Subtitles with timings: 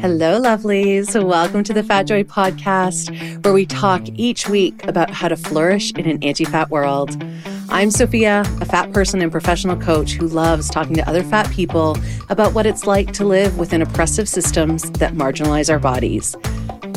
[0.00, 1.20] Hello, lovelies.
[1.24, 5.90] Welcome to the Fat Joy podcast, where we talk each week about how to flourish
[5.92, 7.16] in an anti fat world.
[7.70, 11.96] I'm Sophia, a fat person and professional coach who loves talking to other fat people
[12.28, 16.36] about what it's like to live within oppressive systems that marginalize our bodies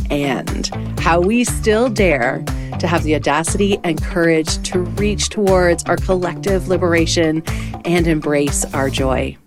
[0.10, 0.68] and
[1.00, 2.44] how we still dare
[2.80, 7.44] to have the audacity and courage to reach towards our collective liberation
[7.86, 9.38] and embrace our joy.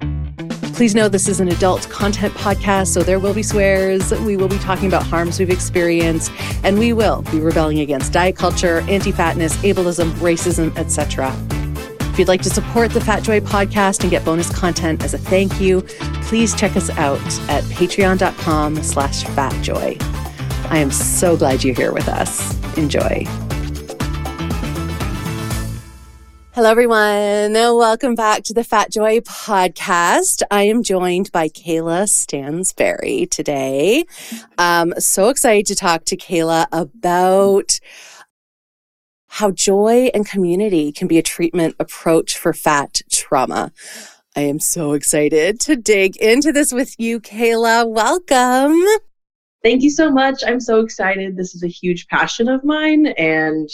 [0.74, 4.10] Please know this is an adult content podcast, so there will be swears.
[4.10, 6.32] We will be talking about harms we've experienced,
[6.64, 11.32] and we will be rebelling against diet culture, anti-fatness, ableism, racism, etc.
[12.12, 15.18] If you'd like to support the Fat Joy podcast and get bonus content as a
[15.18, 15.82] thank you,
[16.24, 20.02] please check us out at patreon.com slash fatjoy.
[20.70, 22.58] I am so glad you're here with us.
[22.76, 23.26] Enjoy.
[26.54, 27.54] Hello, everyone.
[27.54, 30.42] Welcome back to the Fat Joy podcast.
[30.50, 34.04] I am joined by Kayla Stansberry today.
[34.58, 37.80] Um, so excited to talk to Kayla about
[39.28, 43.72] how joy and community can be a treatment approach for fat trauma.
[44.36, 47.88] I am so excited to dig into this with you, Kayla.
[47.88, 48.78] Welcome.
[49.62, 50.44] Thank you so much.
[50.46, 51.34] I'm so excited.
[51.34, 53.70] This is a huge passion of mine and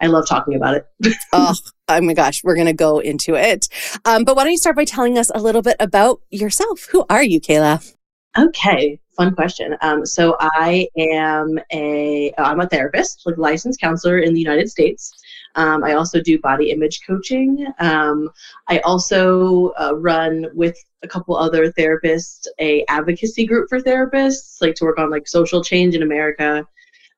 [0.00, 0.86] I love talking about it.
[1.32, 1.54] oh,
[1.88, 3.68] oh my gosh, we're going to go into it.
[4.04, 6.86] Um, but why don't you start by telling us a little bit about yourself?
[6.90, 7.94] Who are you, Kayla?
[8.36, 9.76] Okay, fun question.
[9.80, 15.12] Um, so I am a I'm a therapist, like licensed counselor in the United States.
[15.56, 17.66] Um, I also do body image coaching.
[17.80, 18.30] Um,
[18.68, 24.76] I also uh, run with a couple other therapists a advocacy group for therapists, like
[24.76, 26.64] to work on like social change in America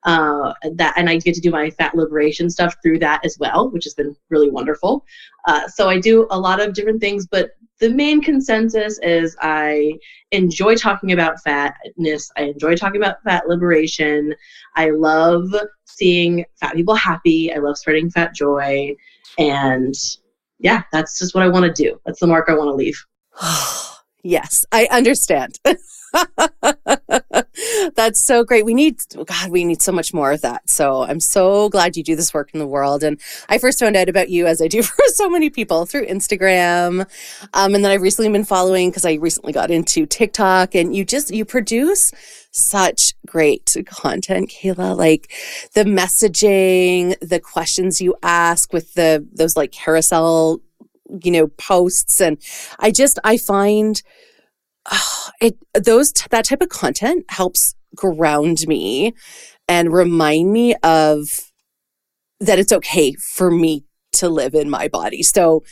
[0.05, 3.70] uh, that and I get to do my fat liberation stuff through that as well,
[3.70, 5.05] which has been really wonderful.
[5.47, 9.95] Uh, so I do a lot of different things, but the main consensus is I
[10.33, 12.31] enjoy talking about fatness.
[12.37, 14.34] I enjoy talking about fat liberation.
[14.77, 15.51] I love
[15.84, 17.53] seeing fat people happy.
[17.53, 18.94] I love spreading fat joy,
[19.39, 19.94] and
[20.59, 21.99] yeah, that's just what I want to do.
[22.05, 23.03] That's the mark I want to leave.
[24.22, 25.59] yes, I understand.
[27.94, 28.65] That's so great.
[28.65, 30.69] We need, God, we need so much more of that.
[30.71, 33.03] So I'm so glad you do this work in the world.
[33.03, 36.06] And I first found out about you as I do for so many people through
[36.06, 37.06] Instagram.
[37.54, 41.04] Um, and then I've recently been following because I recently got into TikTok and you
[41.04, 42.12] just, you produce
[42.50, 44.97] such great content, Kayla.
[44.97, 45.32] Like
[45.75, 50.60] the messaging, the questions you ask with the, those like carousel,
[51.22, 52.21] you know, posts.
[52.21, 52.38] And
[52.78, 54.03] I just, I find,
[55.41, 59.15] it those that type of content helps ground me
[59.69, 61.51] and remind me of
[62.41, 65.23] that it's okay for me to live in my body.
[65.23, 65.62] So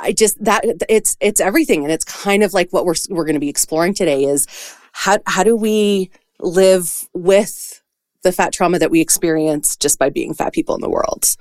[0.00, 3.34] I just that it's it's everything and it's kind of like what we're we're going
[3.34, 4.46] to be exploring today is
[4.92, 6.10] how how do we
[6.40, 7.82] live with
[8.22, 11.36] the fat trauma that we experience just by being fat people in the world.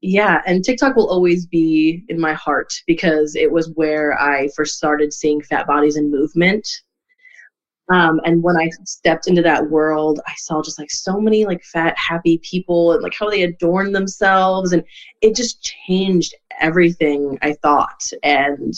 [0.00, 4.76] Yeah, and TikTok will always be in my heart because it was where I first
[4.76, 6.68] started seeing fat bodies in movement.
[7.90, 11.64] Um, and when I stepped into that world, I saw just like so many like
[11.64, 14.72] fat, happy people and like how they adorn themselves.
[14.72, 14.84] And
[15.22, 18.02] it just changed everything I thought.
[18.22, 18.74] And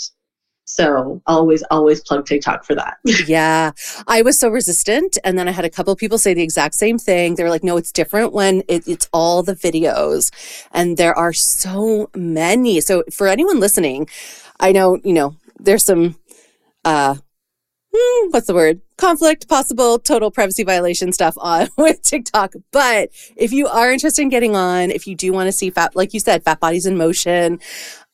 [0.71, 2.99] so always, always plug TikTok for that.
[3.27, 3.73] yeah.
[4.07, 5.19] I was so resistant.
[5.25, 7.35] And then I had a couple people say the exact same thing.
[7.35, 10.31] They were like, no, it's different when it, it's all the videos.
[10.73, 12.81] And there are so many.
[12.81, 14.09] So for anyone listening,
[14.61, 16.17] I know, you know, there's some,
[16.85, 17.17] uh,
[17.95, 18.81] hmm, what's the word?
[18.97, 22.55] Conflict, possible, total privacy violation stuff on with TikTok.
[22.71, 25.97] But if you are interested in getting on, if you do want to see fat,
[25.97, 27.59] like you said, fat bodies in motion,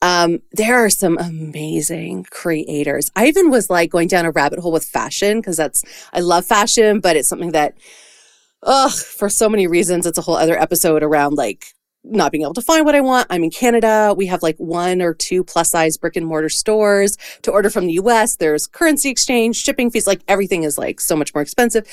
[0.03, 3.11] um, there are some amazing creators.
[3.17, 6.45] I even was like going down a rabbit hole with fashion because that's, I love
[6.45, 7.75] fashion, but it's something that,
[8.63, 11.67] ugh, for so many reasons, it's a whole other episode around like
[12.05, 13.27] not being able to find what I want.
[13.31, 14.15] I'm in Canada.
[14.17, 17.87] We have like one or two plus size brick and mortar stores to order from
[17.87, 18.37] the US.
[18.37, 21.89] There's currency exchange, shipping fees, like everything is like so much more expensive.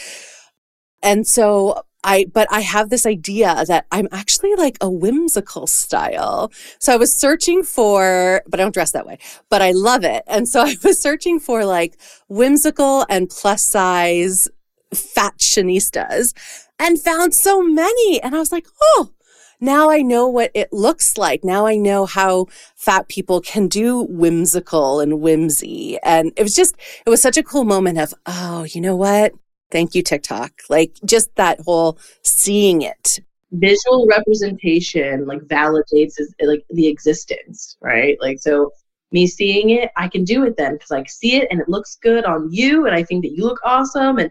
[1.01, 6.51] And so I, but I have this idea that I'm actually like a whimsical style.
[6.79, 9.19] So I was searching for, but I don't dress that way,
[9.50, 10.23] but I love it.
[10.27, 11.97] And so I was searching for like
[12.27, 14.47] whimsical and plus size
[14.94, 16.33] fashionistas
[16.79, 18.21] and found so many.
[18.21, 19.11] And I was like, oh,
[19.59, 21.44] now I know what it looks like.
[21.44, 25.97] Now I know how fat people can do whimsical and whimsy.
[26.03, 29.31] And it was just, it was such a cool moment of, oh, you know what?
[29.74, 30.52] Thank you, TikTok.
[30.70, 33.20] Like just that whole seeing it.
[33.52, 38.16] Visual representation like validates like the existence, right?
[38.22, 38.72] Like so
[39.12, 41.98] me seeing it, I can do it then because I see it and it looks
[42.04, 44.30] good on you and I think that you look awesome and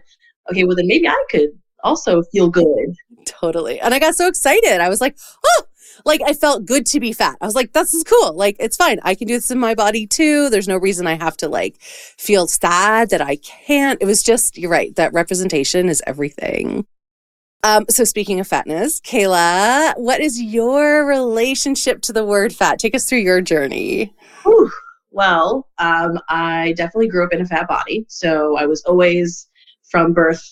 [0.49, 1.49] okay, well then maybe I could
[1.83, 2.95] also feel good.
[3.25, 3.81] Totally.
[3.81, 4.79] And I got so excited.
[4.79, 5.63] I was like, oh,
[6.05, 7.37] like I felt good to be fat.
[7.41, 8.33] I was like, this is cool.
[8.33, 8.99] Like it's fine.
[9.03, 10.49] I can do this in my body too.
[10.49, 14.01] There's no reason I have to like feel sad that I can't.
[14.01, 14.95] It was just, you're right.
[14.95, 16.85] That representation is everything.
[17.63, 22.77] Um, so speaking of fatness, Kayla, what is your relationship to the word fat?
[22.77, 24.13] Take us through your journey.
[24.43, 24.69] Whew.
[25.11, 28.05] Well, um, I definitely grew up in a fat body.
[28.09, 29.47] So I was always
[29.89, 30.43] from birth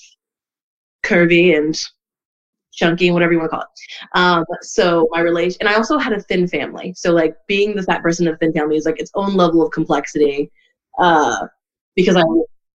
[1.03, 1.77] curvy and
[2.73, 4.17] chunky whatever you want to call it.
[4.17, 6.93] Um, so my relation, and I also had a thin family.
[6.95, 9.71] So like being the fat person a thin family is like its own level of
[9.71, 10.51] complexity.
[10.99, 11.47] Uh,
[11.95, 12.23] because I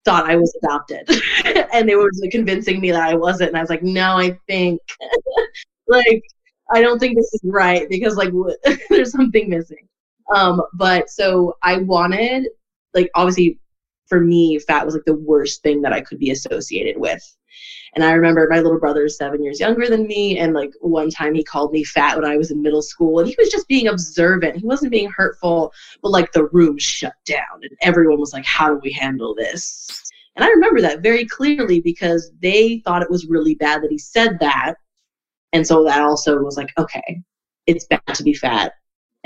[0.04, 1.08] thought I was adopted,
[1.72, 4.38] and they were like, convincing me that I wasn't, and I was like, no, I
[4.46, 4.80] think,
[5.88, 6.22] like,
[6.72, 8.32] I don't think this is right because like
[8.90, 9.88] there's something missing.
[10.34, 12.48] Um, but so I wanted,
[12.94, 13.58] like, obviously
[14.06, 17.22] for me, fat was like the worst thing that I could be associated with.
[17.94, 20.38] And I remember my little brother is seven years younger than me.
[20.38, 23.18] And like one time he called me fat when I was in middle school.
[23.18, 24.56] And he was just being observant.
[24.56, 25.72] He wasn't being hurtful,
[26.02, 30.10] but like the room shut down and everyone was like, how do we handle this?
[30.36, 33.98] And I remember that very clearly because they thought it was really bad that he
[33.98, 34.74] said that.
[35.52, 37.22] And so that also was like, okay,
[37.66, 38.72] it's bad to be fat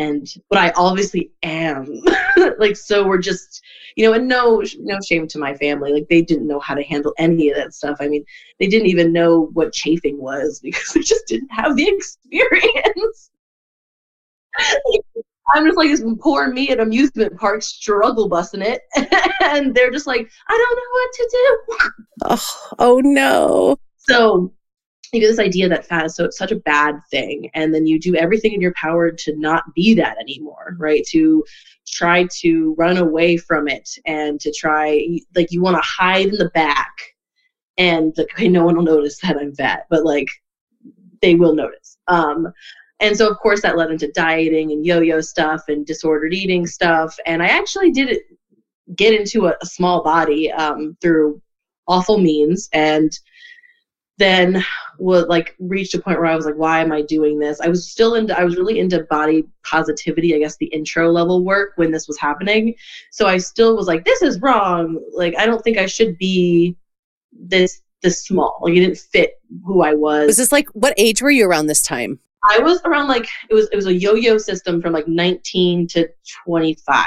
[0.00, 2.02] and but I obviously am.
[2.58, 3.62] like so we're just
[3.96, 5.92] you know, and no no shame to my family.
[5.92, 7.98] Like they didn't know how to handle any of that stuff.
[8.00, 8.24] I mean,
[8.58, 13.30] they didn't even know what chafing was because they just didn't have the experience.
[15.54, 18.82] I'm just like this poor me at amusement park struggle busting it.
[19.42, 21.92] and they're just like, I don't know what to do.
[22.24, 23.76] Oh, oh no.
[23.98, 24.52] So
[25.12, 27.86] you get this idea that fat is so it's such a bad thing and then
[27.86, 31.04] you do everything in your power to not be that anymore right?
[31.08, 31.44] To
[31.86, 36.36] try to run away from it and to try like you want to hide in
[36.36, 36.94] the back
[37.78, 40.28] and like okay no one will notice that i'm fat but like
[41.22, 41.98] they will notice.
[42.08, 42.52] Um
[43.00, 47.16] and so of course that led into dieting and yo-yo stuff and disordered eating stuff
[47.26, 48.18] and i actually did
[48.96, 51.40] get into a, a small body um, through
[51.86, 53.10] awful means and
[54.18, 54.64] then
[55.00, 57.60] would like reached a point where I was like, why am I doing this?
[57.60, 61.44] I was still into I was really into body positivity, I guess the intro level
[61.44, 62.74] work when this was happening.
[63.10, 65.00] So I still was like, this is wrong.
[65.14, 66.76] Like I don't think I should be
[67.32, 68.58] this this small.
[68.62, 70.26] Like it didn't fit who I was.
[70.28, 72.18] Was this like what age were you around this time?
[72.48, 76.08] I was around like it was it was a yo-yo system from like 19 to
[76.44, 77.04] 25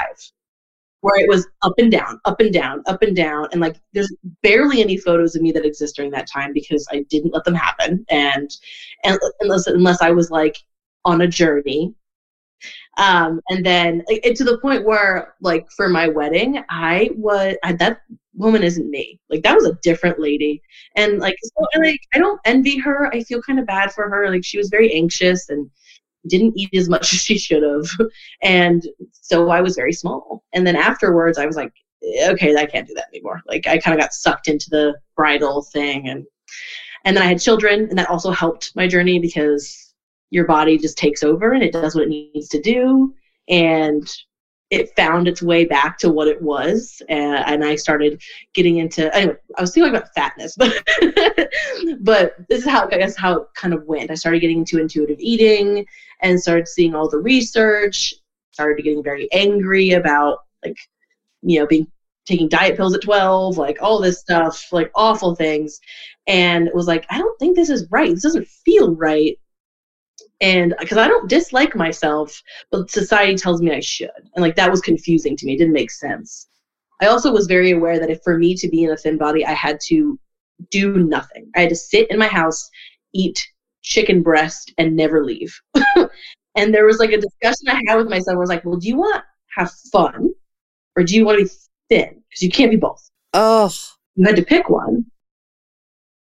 [1.04, 3.46] where it was up and down, up and down, up and down.
[3.52, 4.10] And like there's
[4.42, 7.54] barely any photos of me that exist during that time because I didn't let them
[7.54, 8.06] happen.
[8.08, 8.50] And,
[9.04, 10.56] and unless unless I was like
[11.04, 11.94] on a journey.
[12.96, 17.74] Um, and then it, to the point where like for my wedding, I was I,
[17.74, 17.98] that
[18.32, 19.20] woman isn't me.
[19.28, 20.62] Like that was a different lady.
[20.96, 23.12] And like so, like I don't envy her.
[23.12, 24.30] I feel kind of bad for her.
[24.30, 25.70] Like she was very anxious and
[26.28, 27.86] didn't eat as much as she should have.
[28.42, 30.44] And so I was very small.
[30.52, 31.72] And then afterwards, I was like,
[32.28, 33.40] okay, I can't do that anymore.
[33.46, 36.08] Like I kind of got sucked into the bridal thing.
[36.08, 36.24] And,
[37.04, 39.94] and then I had children, and that also helped my journey because
[40.30, 43.14] your body just takes over and it does what it needs to do.
[43.48, 44.08] And
[44.74, 48.20] it found its way back to what it was and, and i started
[48.52, 50.82] getting into anyway i was thinking about fatness but
[52.00, 54.10] but this is how i guess how it kind of went.
[54.10, 55.86] I started getting into intuitive eating
[56.20, 58.14] and started seeing all the research
[58.52, 60.76] started getting very angry about like
[61.42, 61.86] you know being
[62.26, 65.80] taking diet pills at 12 like all this stuff like awful things.
[66.26, 68.10] And was like i don't think this is right.
[68.10, 69.38] This doesn't feel right
[70.44, 74.10] and because I don't dislike myself, but society tells me I should.
[74.34, 75.54] And like that was confusing to me.
[75.54, 76.48] It didn't make sense.
[77.00, 79.46] I also was very aware that if for me to be in a thin body,
[79.46, 80.18] I had to
[80.70, 81.50] do nothing.
[81.56, 82.68] I had to sit in my house,
[83.14, 83.42] eat
[83.80, 85.58] chicken breast, and never leave.
[86.56, 88.76] and there was like a discussion I had with myself where I was like, well,
[88.76, 89.24] do you want to
[89.56, 90.28] have fun
[90.94, 91.50] or do you want to be
[91.88, 92.22] thin?
[92.28, 93.10] Because you can't be both.
[93.32, 93.72] Oh.
[94.14, 95.06] You had to pick one.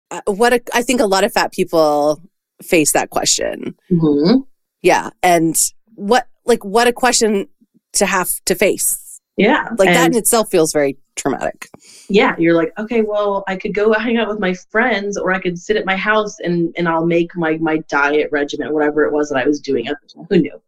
[0.09, 2.21] Uh, what a, I think a lot of fat people
[2.61, 3.75] face that question.
[3.91, 4.39] Mm-hmm.
[4.81, 5.09] Yeah.
[5.23, 5.55] And
[5.95, 7.47] what, like, what a question
[7.93, 9.21] to have to face.
[9.37, 9.69] Yeah.
[9.77, 11.69] Like that in itself feels very traumatic.
[12.09, 12.35] Yeah.
[12.39, 15.59] You're like, okay, well, I could go hang out with my friends or I could
[15.59, 19.29] sit at my house and, and I'll make my, my diet regimen, whatever it was
[19.29, 20.27] that I was doing at the time.
[20.29, 20.61] Who knew?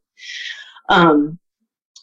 [0.90, 1.40] Um,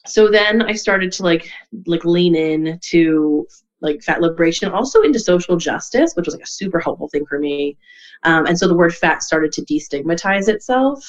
[0.07, 1.51] so then I started to like,
[1.87, 3.47] like lean in to
[3.81, 7.39] like fat liberation, also into social justice, which was like a super helpful thing for
[7.39, 7.77] me.
[8.23, 11.09] Um, and so the word fat started to destigmatize itself.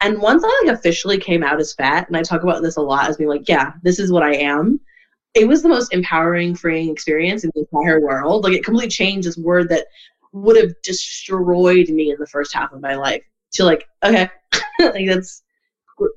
[0.00, 2.80] And once I like officially came out as fat, and I talk about this a
[2.82, 4.80] lot as being like, yeah, this is what I am.
[5.34, 8.44] it was the most empowering, freeing experience in the entire world.
[8.44, 9.86] Like it completely changed this word that
[10.32, 13.22] would have destroyed me in the first half of my life.
[13.52, 14.28] To like, okay,
[14.80, 15.42] like that's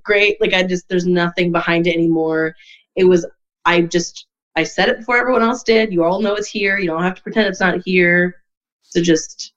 [0.03, 0.39] great.
[0.41, 2.55] Like I just there's nothing behind it anymore.
[2.95, 3.25] It was
[3.65, 5.93] I just I said it before everyone else did.
[5.93, 6.77] You all know it's here.
[6.77, 8.35] You don't have to pretend it's not here.
[8.81, 9.53] So just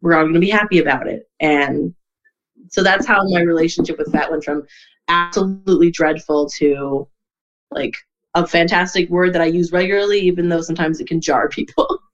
[0.00, 1.28] we're all going to be happy about it.
[1.40, 1.94] And
[2.68, 4.66] so that's how my relationship with fat went from
[5.08, 7.06] absolutely dreadful to
[7.70, 7.94] like
[8.34, 11.86] a fantastic word that I use regularly, even though sometimes it can jar people.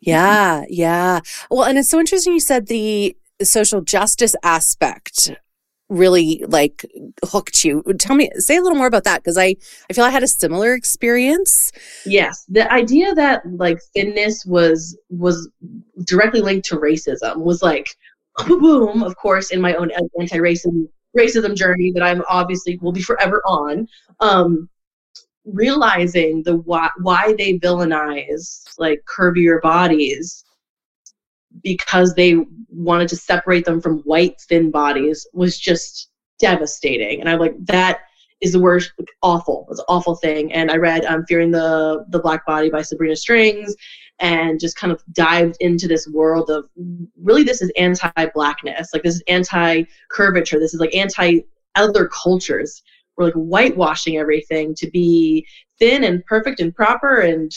[0.00, 1.20] Yeah, yeah.
[1.50, 5.30] Well, and it's so interesting you said the social justice aspect
[5.92, 6.84] really like
[7.24, 7.82] hooked you.
[7.98, 9.56] Tell me, say a little more about that because I
[9.88, 11.72] I feel I had a similar experience.
[12.06, 15.48] Yes, the idea that like thinness was was
[16.04, 17.88] directly linked to racism was like
[18.46, 19.02] boom.
[19.02, 23.86] Of course, in my own anti-racism racism journey that I'm obviously will be forever on.
[24.20, 24.68] Um,
[25.44, 30.44] realizing the why why they villainize like curvier bodies
[31.62, 32.36] because they
[32.68, 37.20] wanted to separate them from white thin bodies was just devastating.
[37.20, 38.00] And I'm like, that
[38.40, 38.92] is the worst,
[39.22, 39.68] awful.
[39.70, 40.52] It's an awful thing.
[40.52, 43.74] And I read um, Fearing the the Black Body by Sabrina Strings,
[44.18, 46.64] and just kind of dived into this world of
[47.20, 51.40] really this is anti-blackness, like this is anti-curvature, this is like anti
[51.74, 52.82] other cultures.
[53.16, 55.46] We're like whitewashing everything to be
[55.78, 57.52] thin and perfect and proper and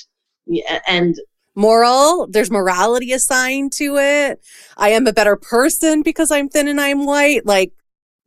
[0.87, 1.15] and
[1.55, 2.27] moral.
[2.27, 4.41] There's morality assigned to it.
[4.77, 7.45] I am a better person because I'm thin and I'm white.
[7.45, 7.71] Like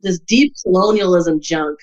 [0.01, 1.79] this deep colonialism junk.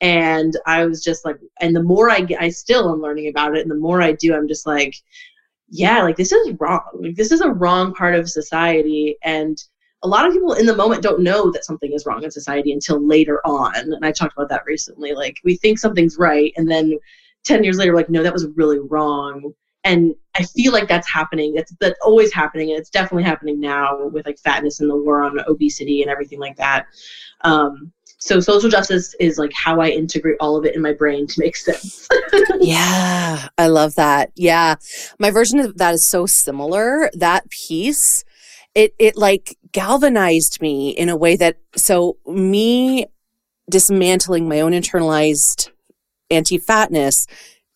[0.00, 3.62] And I was just like, and the more I I still am learning about it.
[3.62, 4.94] And the more I do, I'm just like,
[5.68, 6.82] yeah, like this is wrong.
[6.94, 9.16] Like this is a wrong part of society.
[9.22, 9.56] And
[10.02, 12.72] a lot of people in the moment don't know that something is wrong in society
[12.72, 13.74] until later on.
[13.74, 15.14] And I talked about that recently.
[15.14, 16.52] Like we think something's right.
[16.56, 16.98] And then
[17.44, 21.54] 10 years later, like, no, that was really wrong and I feel like that's happening.
[21.54, 25.22] That's that's always happening, and it's definitely happening now with like fatness and the war
[25.22, 26.86] on obesity and everything like that.
[27.42, 31.26] Um, so social justice is like how I integrate all of it in my brain
[31.26, 32.08] to make sense.
[32.60, 34.32] yeah, I love that.
[34.34, 34.76] Yeah,
[35.18, 37.10] my version of that is so similar.
[37.12, 38.24] That piece,
[38.74, 43.06] it it like galvanized me in a way that so me
[43.70, 45.70] dismantling my own internalized
[46.30, 47.26] anti-fatness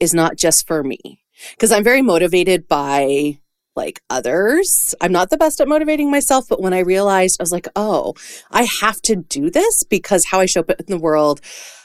[0.01, 1.21] is not just for me
[1.53, 3.39] because I'm very motivated by
[3.77, 4.95] like others.
[5.01, 8.15] I'm not the best at motivating myself, but when I realized I was like, oh,
[8.51, 11.41] I have to do this because how I show up in the world,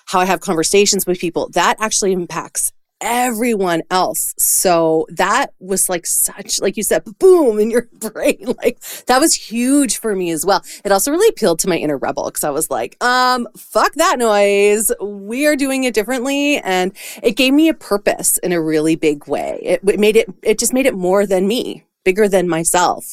[0.07, 4.33] how I have conversations with people, that actually impacts everyone else.
[4.37, 8.55] So that was like such, like you said, boom in your brain.
[8.63, 10.63] Like that was huge for me as well.
[10.83, 14.17] It also really appealed to my inner rebel because I was like, um, fuck that
[14.17, 14.91] noise.
[15.01, 16.57] We are doing it differently.
[16.59, 19.59] And it gave me a purpose in a really big way.
[19.61, 23.05] It, it made it, it just made it more than me bigger than myself.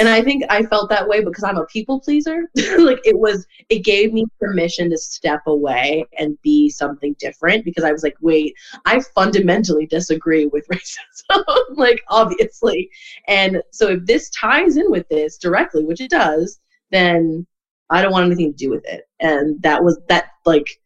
[0.00, 2.50] And I think I felt that way because I'm a people pleaser.
[2.78, 7.84] like it was, it gave me permission to step away and be something different because
[7.84, 12.90] I was like, wait, I fundamentally disagree with racism, like obviously.
[13.28, 16.60] And so if this ties in with this directly, which it does,
[16.90, 17.46] then
[17.90, 19.08] I don't want anything to do with it.
[19.20, 20.80] And that was that like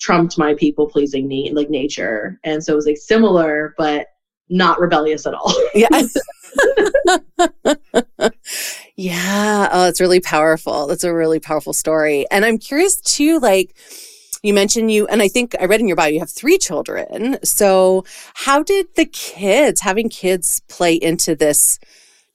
[0.00, 2.38] trumped my people pleasing need like nature.
[2.44, 4.06] And so it was like similar, but
[4.48, 5.52] not rebellious at all.
[5.74, 6.16] yes.
[8.96, 9.68] yeah.
[9.72, 10.86] Oh, it's really powerful.
[10.86, 12.26] That's a really powerful story.
[12.30, 13.74] And I'm curious too, like,
[14.42, 17.38] you mentioned you, and I think I read in your bio you have three children.
[17.42, 21.78] So, how did the kids, having kids, play into this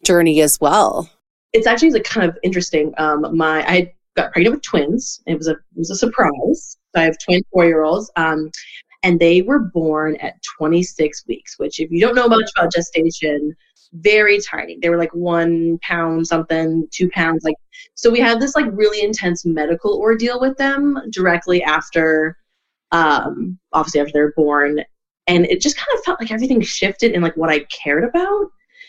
[0.04, 1.08] journey as well?
[1.54, 2.96] It's actually like kind of interesting.
[2.98, 5.22] Um, my I got pregnant with twins.
[5.28, 6.78] It was a it was a surprise.
[6.96, 8.12] So I have twin four year olds.
[8.16, 8.50] Um,
[9.04, 13.56] and they were born at 26 weeks, which, if you don't know much about gestation,
[13.94, 14.78] very tiny.
[14.82, 17.44] They were like one pound something, two pounds.
[17.44, 17.56] Like,
[17.96, 22.38] so we had this like really intense medical ordeal with them directly after,
[22.92, 24.84] um, obviously after they're born,
[25.28, 28.48] and it just kind of felt like everything shifted in like what I cared about,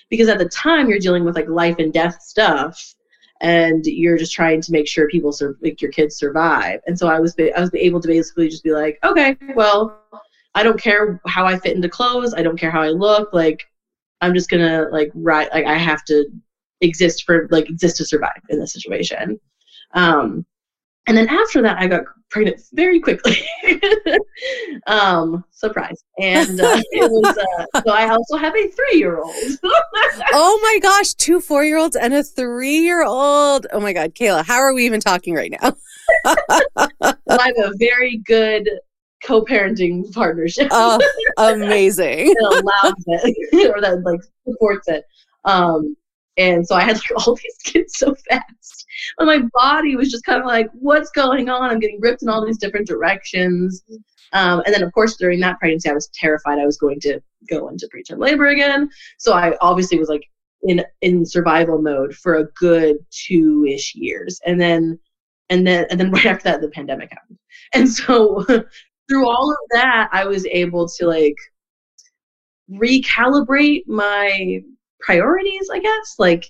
[0.08, 2.94] because at the time you're dealing with like life and death stuff,
[3.40, 6.80] and you're just trying to make sure people sur- like your kids survive.
[6.86, 10.02] And so I was I was able to basically just be like, okay, well,
[10.54, 12.34] I don't care how I fit into clothes.
[12.34, 13.32] I don't care how I look.
[13.32, 13.66] Like
[14.20, 16.26] I'm just gonna like write like I have to
[16.80, 19.40] exist for like exist to survive in this situation.
[19.94, 20.44] Um,
[21.10, 23.36] and then after that, I got pregnant very quickly.
[24.86, 26.04] um, surprise.
[26.20, 29.34] And uh, it was, uh, so I also have a three year old.
[30.32, 33.66] oh my gosh, two four year olds and a three year old.
[33.72, 35.74] Oh my God, Kayla, how are we even talking right now?
[36.24, 38.70] well, I have a very good
[39.24, 40.68] co-parenting partnership.
[40.70, 41.00] Oh,
[41.38, 42.28] amazing.
[42.28, 45.04] that allows it or that like supports it.
[45.44, 45.96] Um,
[46.40, 48.86] and so I had like all these kids so fast.
[49.18, 51.70] And my body was just kind of like, what's going on?
[51.70, 53.84] I'm getting ripped in all these different directions.
[54.32, 57.20] Um, and then, of course, during that pregnancy, I was terrified I was going to
[57.48, 58.88] go into preterm labor again.
[59.18, 60.24] So I obviously was like
[60.62, 64.98] in in survival mode for a good two ish years, and then
[65.50, 67.38] and then and then right after that, the pandemic happened.
[67.74, 68.44] And so
[69.08, 71.36] through all of that, I was able to like
[72.70, 74.62] recalibrate my
[75.00, 76.16] priorities, I guess.
[76.18, 76.46] Like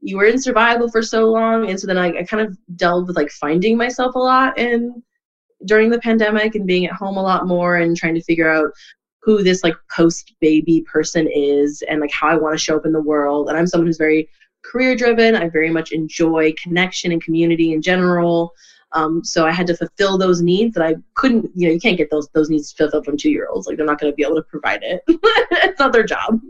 [0.00, 3.08] you were in survival for so long, and so then I, I kind of delved
[3.08, 5.02] with like finding myself a lot and
[5.64, 8.70] during the pandemic and being at home a lot more and trying to figure out
[9.22, 12.86] who this like post baby person is and like how I want to show up
[12.86, 13.48] in the world.
[13.48, 14.28] And I'm someone who's very
[14.62, 15.34] career driven.
[15.34, 18.52] I very much enjoy connection and community in general.
[18.92, 21.98] Um, so I had to fulfill those needs that I couldn't, you know, you can't
[21.98, 23.66] get those those needs fulfilled from two year olds.
[23.66, 25.02] Like they're not going to be able to provide it.
[25.08, 26.40] it's not their job.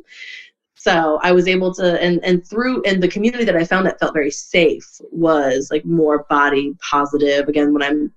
[0.86, 3.98] So I was able to, and and through and the community that I found that
[3.98, 7.48] felt very safe was like more body positive.
[7.48, 8.14] Again, when I'm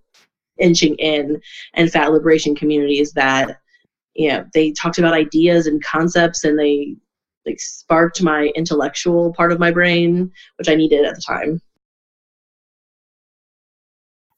[0.60, 1.42] inching in,
[1.74, 3.60] and fat liberation communities that,
[4.14, 6.96] you know, they talked about ideas and concepts, and they
[7.48, 11.60] like sparked my intellectual part of my brain, which I needed at the time.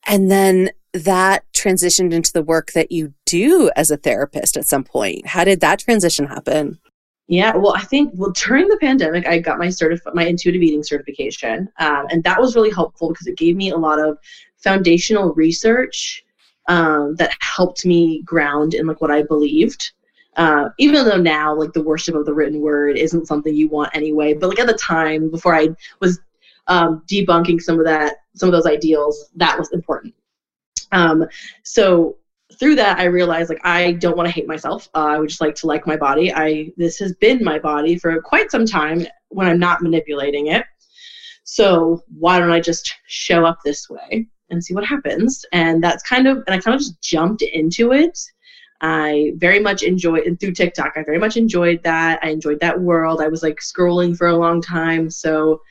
[0.07, 4.85] And then that transitioned into the work that you do as a therapist at some
[4.85, 5.27] point.
[5.27, 6.79] How did that transition happen?
[7.27, 10.83] Yeah, well, I think well during the pandemic, I got my certif- my intuitive eating
[10.83, 14.17] certification, um, and that was really helpful because it gave me a lot of
[14.57, 16.25] foundational research
[16.67, 19.91] um, that helped me ground in like what I believed.
[20.37, 23.93] Uh, even though now like the worship of the written word isn't something you want
[23.93, 26.19] anyway, but like at the time before I was
[26.67, 30.13] um, debunking some of that, some of those ideals, that was important.
[30.93, 31.25] Um,
[31.63, 32.17] so
[32.59, 34.89] through that, I realized like I don't want to hate myself.
[34.93, 36.33] Uh, I would just like to like my body.
[36.33, 40.65] I this has been my body for quite some time when I'm not manipulating it.
[41.43, 45.43] So why don't I just show up this way and see what happens?
[45.51, 48.17] And that's kind of and I kind of just jumped into it.
[48.81, 50.93] I very much enjoyed and through TikTok.
[50.95, 52.19] I very much enjoyed that.
[52.23, 53.21] I enjoyed that world.
[53.21, 55.61] I was like scrolling for a long time, so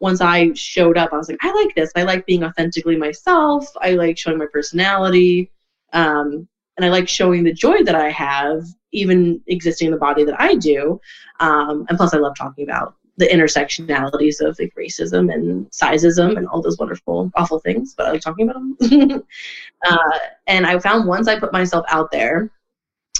[0.00, 1.90] once I showed up, I was like, I like this.
[1.96, 3.66] I like being authentically myself.
[3.80, 5.50] I like showing my personality.
[5.94, 10.24] Um, and I like showing the joy that I have, even existing in the body
[10.24, 11.00] that I do.
[11.40, 16.48] Um, and plus, I love talking about the intersectionalities of like racism and sizeism and
[16.48, 17.94] all those wonderful, awful things.
[17.96, 19.22] But I like talking about them.
[19.86, 22.50] uh, and I found once I put myself out there,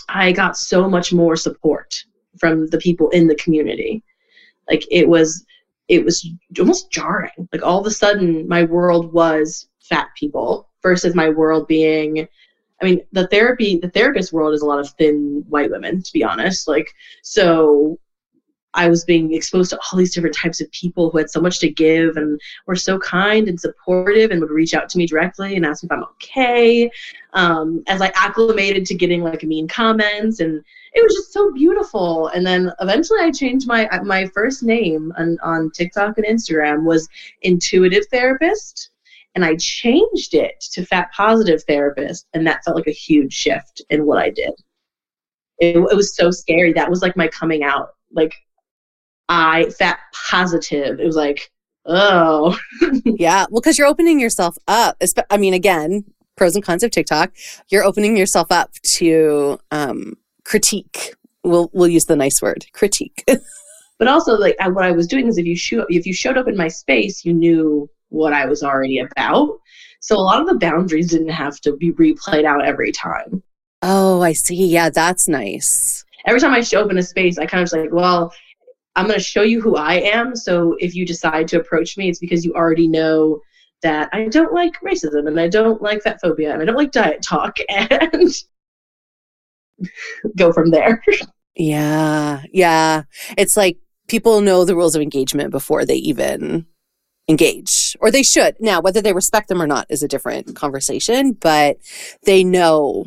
[0.08, 2.04] I got so much more support
[2.38, 4.02] from the people in the community.
[4.68, 5.44] Like it was,
[5.86, 7.48] it was almost jarring.
[7.52, 12.26] Like all of a sudden, my world was fat people versus my world being
[12.82, 16.12] I mean, the therapy, the therapist world is a lot of thin white women, to
[16.12, 16.68] be honest.
[16.68, 17.98] Like, so
[18.74, 21.60] I was being exposed to all these different types of people who had so much
[21.60, 25.54] to give and were so kind and supportive and would reach out to me directly
[25.54, 26.90] and ask if I'm okay.
[27.32, 32.28] Um, as I acclimated to getting like mean comments, and it was just so beautiful.
[32.28, 37.08] And then eventually, I changed my my first name on, on TikTok and Instagram was
[37.42, 38.90] Intuitive Therapist
[39.34, 43.82] and I changed it to fat positive therapist, and that felt like a huge shift
[43.90, 44.54] in what I did.
[45.58, 46.72] It, it was so scary.
[46.72, 47.90] That was like my coming out.
[48.12, 48.34] Like
[49.28, 51.00] I fat positive.
[51.00, 51.50] It was like,
[51.84, 52.58] oh,
[53.04, 53.46] yeah.
[53.50, 54.96] Well, because you're opening yourself up.
[55.30, 56.04] I mean, again,
[56.36, 57.32] pros and cons of TikTok.
[57.68, 61.14] You're opening yourself up to um, critique.
[61.42, 63.24] We'll we'll use the nice word, critique.
[63.98, 66.38] but also, like I, what I was doing is, if you show if you showed
[66.38, 69.58] up in my space, you knew what I was already about.
[70.00, 73.42] So a lot of the boundaries didn't have to be replayed out every time.
[73.82, 74.66] Oh, I see.
[74.66, 76.04] Yeah, that's nice.
[76.26, 78.32] Every time I show up in a space, I kind of just like, well,
[78.96, 80.36] I'm going to show you who I am.
[80.36, 83.40] So if you decide to approach me, it's because you already know
[83.82, 86.92] that I don't like racism and I don't like fat phobia and I don't like
[86.92, 88.30] diet talk and
[90.36, 91.02] go from there.
[91.56, 92.42] Yeah.
[92.52, 93.02] Yeah.
[93.36, 96.66] It's like people know the rules of engagement before they even
[97.28, 98.56] engage or they should.
[98.60, 101.78] Now whether they respect them or not is a different conversation but
[102.24, 103.06] they know.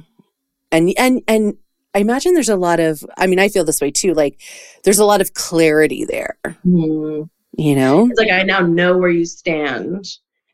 [0.72, 1.58] And and and
[1.94, 4.42] i imagine there's a lot of i mean i feel this way too like
[4.84, 6.38] there's a lot of clarity there.
[6.66, 7.30] Mm.
[7.58, 8.08] you know?
[8.10, 10.08] It's like i now know where you stand.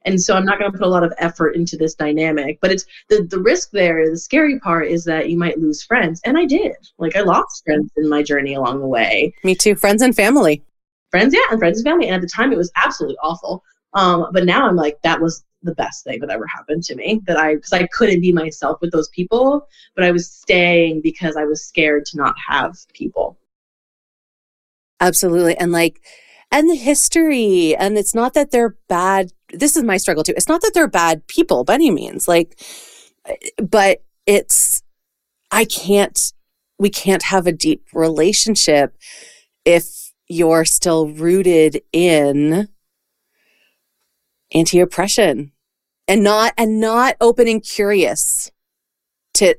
[0.05, 2.71] And so i'm not going to put a lot of effort into this dynamic but
[2.71, 6.19] it's the the risk there the scary part is that you might lose friends.
[6.25, 6.75] And i did.
[6.97, 9.33] Like i lost friends in my journey along the way.
[9.45, 9.75] Me too.
[9.75, 10.63] Friends and family
[11.13, 12.07] friends, yeah, and friends and family.
[12.07, 13.63] And at the time, it was absolutely awful.
[13.93, 17.21] Um, but now I'm like, that was the best thing that ever happened to me
[17.25, 21.37] that i because i couldn't be myself with those people but i was staying because
[21.37, 23.37] i was scared to not have people
[24.99, 26.01] absolutely and like
[26.51, 30.49] and the history and it's not that they're bad this is my struggle too it's
[30.49, 32.59] not that they're bad people by any means like
[33.57, 34.83] but it's
[35.49, 36.33] i can't
[36.77, 38.97] we can't have a deep relationship
[39.63, 40.02] if
[40.33, 42.67] you're still rooted in
[44.53, 45.51] anti-oppression
[46.07, 48.51] and not and not open and curious
[49.35, 49.55] to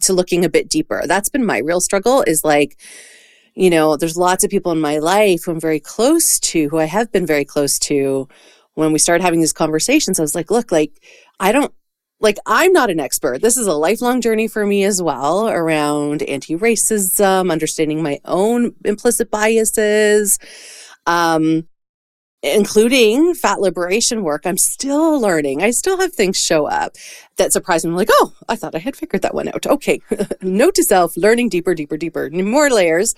[0.00, 1.02] to looking a bit deeper.
[1.06, 2.80] That's been my real struggle is like
[3.54, 6.78] you know there's lots of people in my life who i'm very close to who
[6.78, 8.28] i have been very close to.
[8.74, 11.02] When we started having these conversations i was like look like
[11.40, 11.72] i don't
[12.20, 16.22] like i'm not an expert this is a lifelong journey for me as well around
[16.22, 20.38] anti-racism understanding my own implicit biases
[21.06, 21.66] um
[22.42, 25.62] including fat liberation work, I'm still learning.
[25.62, 26.96] I still have things show up
[27.36, 27.90] that surprise me.
[27.90, 29.66] I'm like, oh, I thought I had figured that one out.
[29.66, 30.00] Okay.
[30.42, 33.14] Note to self, learning deeper, deeper, deeper, more layers.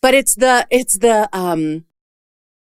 [0.00, 1.84] But it's the, it's the, um,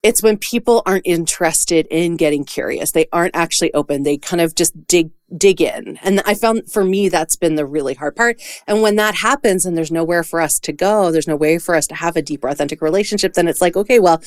[0.03, 2.91] it's when people aren't interested in getting curious.
[2.91, 4.03] They aren't actually open.
[4.03, 5.97] They kind of just dig, dig in.
[6.03, 8.41] And I found for me, that's been the really hard part.
[8.67, 11.73] And when that happens and there's nowhere for us to go, there's no way for
[11.73, 14.21] us to have a deeper, authentic relationship, then it's like, okay, well,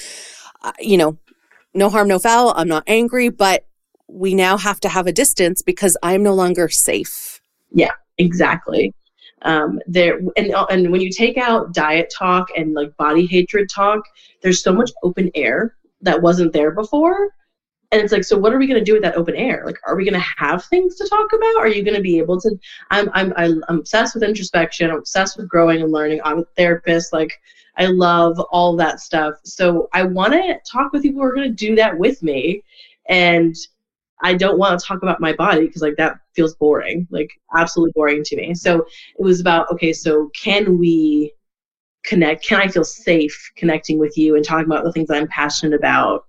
[0.62, 1.18] uh, you know,
[1.74, 2.54] no harm, no foul.
[2.56, 3.66] I'm not angry, but
[4.08, 7.42] we now have to have a distance because I'm no longer safe.
[7.70, 8.94] Yeah, exactly.
[9.42, 14.02] Um, there and and when you take out diet talk and like body hatred talk,
[14.42, 17.30] there's so much open air that wasn't there before.
[17.92, 19.62] And it's like, so what are we going to do with that open air?
[19.64, 21.56] Like, are we going to have things to talk about?
[21.58, 22.58] Are you going to be able to?
[22.90, 24.90] I'm I'm I'm obsessed with introspection.
[24.90, 26.20] I'm obsessed with growing and learning.
[26.24, 27.12] I'm a therapist.
[27.12, 27.32] Like,
[27.78, 29.34] I love all that stuff.
[29.44, 32.62] So I want to talk with people who are going to do that with me.
[33.08, 33.54] And
[34.22, 37.92] I don't want to talk about my body because like that feels boring, like absolutely
[37.94, 38.54] boring to me.
[38.54, 38.86] So
[39.18, 41.32] it was about okay, so can we
[42.04, 42.46] connect?
[42.46, 46.24] Can I feel safe connecting with you and talking about the things I'm passionate about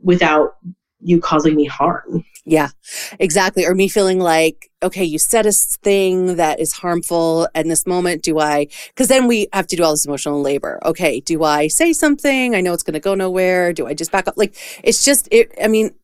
[0.00, 0.56] without
[1.00, 2.24] you causing me harm?
[2.44, 2.70] Yeah,
[3.18, 3.66] exactly.
[3.66, 8.22] Or me feeling like, okay, you said a thing that is harmful in this moment.
[8.22, 10.80] Do I, because then we have to do all this emotional labor.
[10.84, 12.54] Okay, do I say something?
[12.54, 13.72] I know it's going to go nowhere.
[13.72, 14.34] Do I just back up?
[14.36, 15.94] Like, it's just, it, I mean,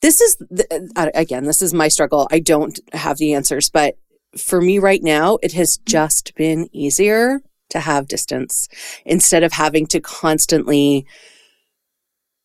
[0.00, 2.28] this is, the, uh, again, this is my struggle.
[2.30, 3.96] I don't have the answers, but
[4.36, 8.68] for me right now, it has just been easier to have distance
[9.04, 11.06] instead of having to constantly,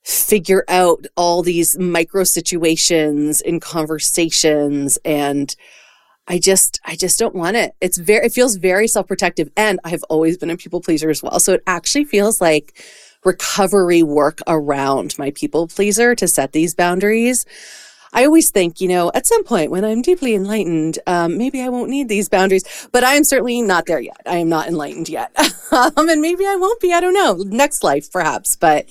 [0.04, 5.56] figure out all these micro situations in conversations and
[6.28, 7.74] I just I just don't want it.
[7.82, 11.40] It's very it feels very self-protective and I've always been a people pleaser as well.
[11.40, 12.82] So it actually feels like
[13.24, 17.46] recovery work around my people pleaser to set these boundaries.
[18.14, 21.70] I always think, you know, at some point when I'm deeply enlightened, um, maybe I
[21.70, 24.22] won't need these boundaries, but I'm certainly not there yet.
[24.26, 25.32] I am not enlightened yet.
[25.72, 26.92] um, and maybe I won't be.
[26.92, 27.36] I don't know.
[27.48, 28.56] Next life, perhaps.
[28.56, 28.88] But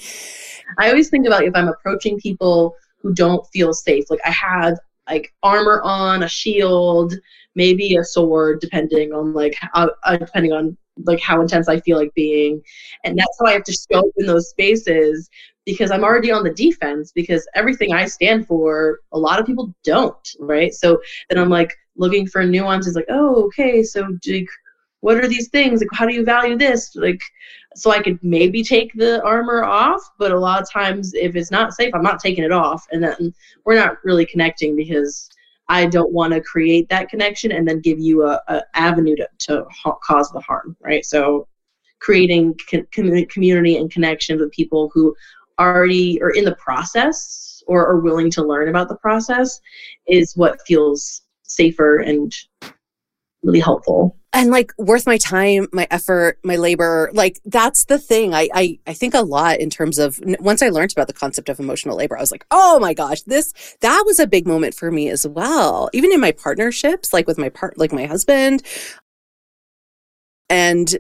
[0.78, 4.04] I always think about if I'm approaching people who don't feel safe.
[4.11, 4.78] Like I have
[5.09, 7.14] like armor on, a shield,
[7.54, 11.98] maybe a sword, depending on like uh, uh, depending on like how intense I feel
[11.98, 12.62] like being,
[13.04, 15.28] and that's how I have to show up in those spaces
[15.70, 19.72] because I'm already on the defense because everything I stand for, a lot of people
[19.85, 20.74] don't, right?
[20.74, 24.48] So then I'm like looking for nuances, like, oh, okay, so like,
[25.00, 25.80] what are these things?
[25.80, 26.96] Like, how do you value this?
[26.96, 27.20] Like,
[27.76, 31.52] so I could maybe take the armor off, but a lot of times if it's
[31.52, 33.33] not safe, I'm not taking it off, and then
[33.64, 35.30] we're not really connecting because
[35.68, 39.28] I don't want to create that connection and then give you a, a avenue to,
[39.46, 41.04] to ha- cause the harm, right?
[41.04, 41.46] So
[42.00, 42.87] creating com-
[43.28, 45.14] community and connection with people who
[45.61, 49.61] already or in the process or are willing to learn about the process
[50.09, 52.33] is what feels safer and
[53.42, 54.16] really helpful.
[54.33, 58.33] And like worth my time my effort my labor like that's the thing.
[58.33, 61.49] I, I i think a lot in terms of once i learned about the concept
[61.49, 64.75] of emotional labor i was like oh my gosh this that was a big moment
[64.75, 65.90] for me as well.
[65.92, 68.62] Even in my partnerships like with my part like my husband.
[70.49, 70.96] And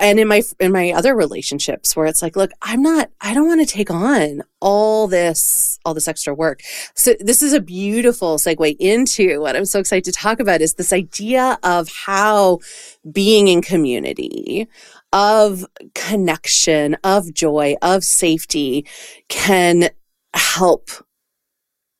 [0.00, 3.46] and in my in my other relationships where it's like look i'm not i don't
[3.46, 6.60] want to take on all this all this extra work.
[6.94, 10.74] So this is a beautiful segue into what i'm so excited to talk about is
[10.74, 12.58] this idea of how
[13.10, 14.66] being in community
[15.12, 18.86] of connection of joy of safety
[19.28, 19.90] can
[20.34, 20.90] help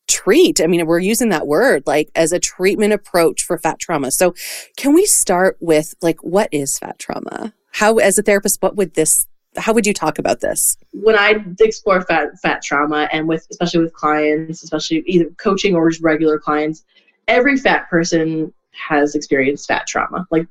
[0.06, 4.10] treat i mean we're using that word like as a treatment approach for fat trauma.
[4.10, 4.34] So
[4.76, 8.94] can we start with like what is fat trauma how as a therapist what would
[8.94, 10.76] this how would you talk about this?
[10.92, 15.90] When I explore fat fat trauma and with especially with clients, especially either coaching or
[15.90, 16.85] just regular clients,
[17.28, 18.52] every fat person
[18.88, 20.26] has experienced fat trauma.
[20.30, 20.46] Like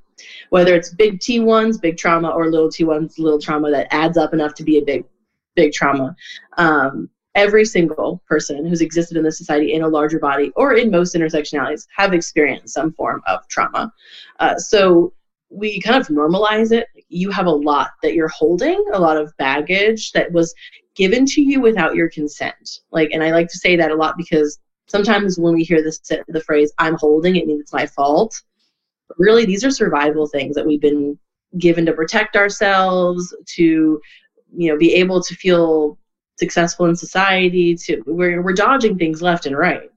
[0.50, 4.18] whether it's big T ones, big trauma, or little T ones, little trauma that adds
[4.18, 5.06] up enough to be a big,
[5.56, 6.16] big trauma.
[6.58, 10.92] Um, every single person who's existed in the society in a larger body or in
[10.92, 13.94] most intersectionalities have experienced some form of trauma.
[14.40, 15.14] Uh, so
[15.50, 16.88] we kind of normalize it.
[17.10, 20.54] You have a lot that you're holding, a lot of baggage that was
[20.96, 22.80] given to you without your consent.
[22.92, 26.00] Like, and I like to say that a lot because sometimes when we hear this
[26.28, 28.40] the phrase "I'm holding," it means it's my fault.
[29.08, 31.18] But really, these are survival things that we've been
[31.58, 34.00] given to protect ourselves, to
[34.56, 35.98] you know, be able to feel
[36.38, 37.76] successful in society.
[37.76, 39.90] To we're we're dodging things left and right.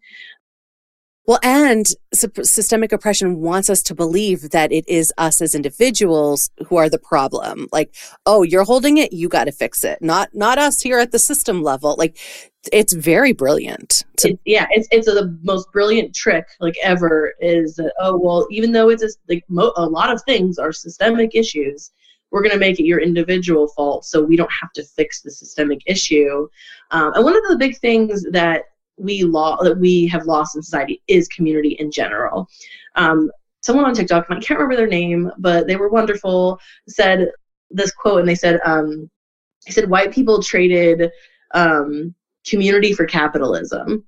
[1.26, 6.76] Well, and systemic oppression wants us to believe that it is us as individuals who
[6.76, 7.68] are the problem.
[7.70, 7.94] Like,
[8.26, 10.02] oh, you're holding it, you got to fix it.
[10.02, 11.94] Not not us here at the system level.
[11.96, 12.18] Like,
[12.72, 14.02] it's very brilliant.
[14.18, 17.34] To- it, yeah, it's it's a, the most brilliant trick like ever.
[17.40, 20.72] Is that oh well, even though it's a, like mo- a lot of things are
[20.72, 21.92] systemic issues,
[22.32, 25.30] we're going to make it your individual fault so we don't have to fix the
[25.30, 26.48] systemic issue.
[26.90, 28.62] Um, and one of the big things that
[29.02, 32.48] we law that we have lost in society is community in general.
[32.96, 36.58] Um, someone on TikTok, I can't remember their name, but they were wonderful.
[36.88, 37.28] Said
[37.70, 39.10] this quote, and they said, um,
[39.66, 41.10] "They said white people traded
[41.54, 42.14] um,
[42.46, 44.04] community for capitalism."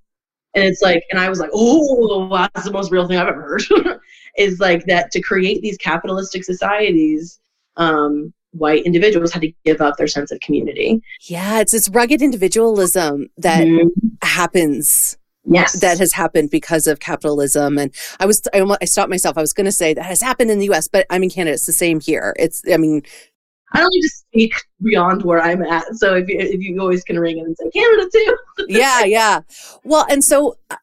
[0.54, 3.42] And it's like, and I was like, "Oh, that's the most real thing I've ever
[3.42, 4.00] heard."
[4.36, 7.38] is like that to create these capitalistic societies
[7.76, 11.02] um, white individuals had to give up their sense of community.
[11.22, 13.88] Yeah, it's this rugged individualism that mm-hmm.
[14.22, 15.18] happens.
[15.46, 15.78] Yes.
[15.80, 17.76] That has happened because of capitalism.
[17.76, 19.36] And I was, I, I stopped myself.
[19.36, 21.52] I was going to say that has happened in the US, but I'm in Canada.
[21.52, 22.34] It's the same here.
[22.38, 23.02] It's, I mean,
[23.74, 25.84] I don't need to speak beyond where I'm at.
[25.96, 28.36] So if you, if you always can ring in and say Canada too.
[28.68, 29.40] yeah, yeah.
[29.82, 30.76] Well, and so uh,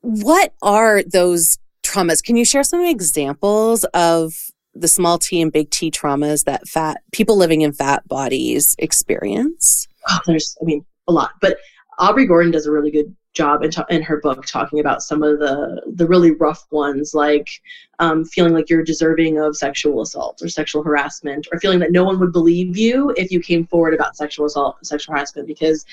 [0.00, 2.22] what are those traumas?
[2.22, 7.02] Can you share some examples of the small t and big T traumas that fat
[7.12, 9.88] people living in fat bodies experience?
[10.08, 11.32] Oh, there's, I mean, a lot.
[11.40, 11.58] But
[11.98, 15.38] Aubrey Gordon does a really good job in, in her book talking about some of
[15.38, 17.48] the the really rough ones, like
[17.98, 22.04] um, feeling like you're deserving of sexual assault or sexual harassment, or feeling that no
[22.04, 25.84] one would believe you if you came forward about sexual assault, sexual harassment, because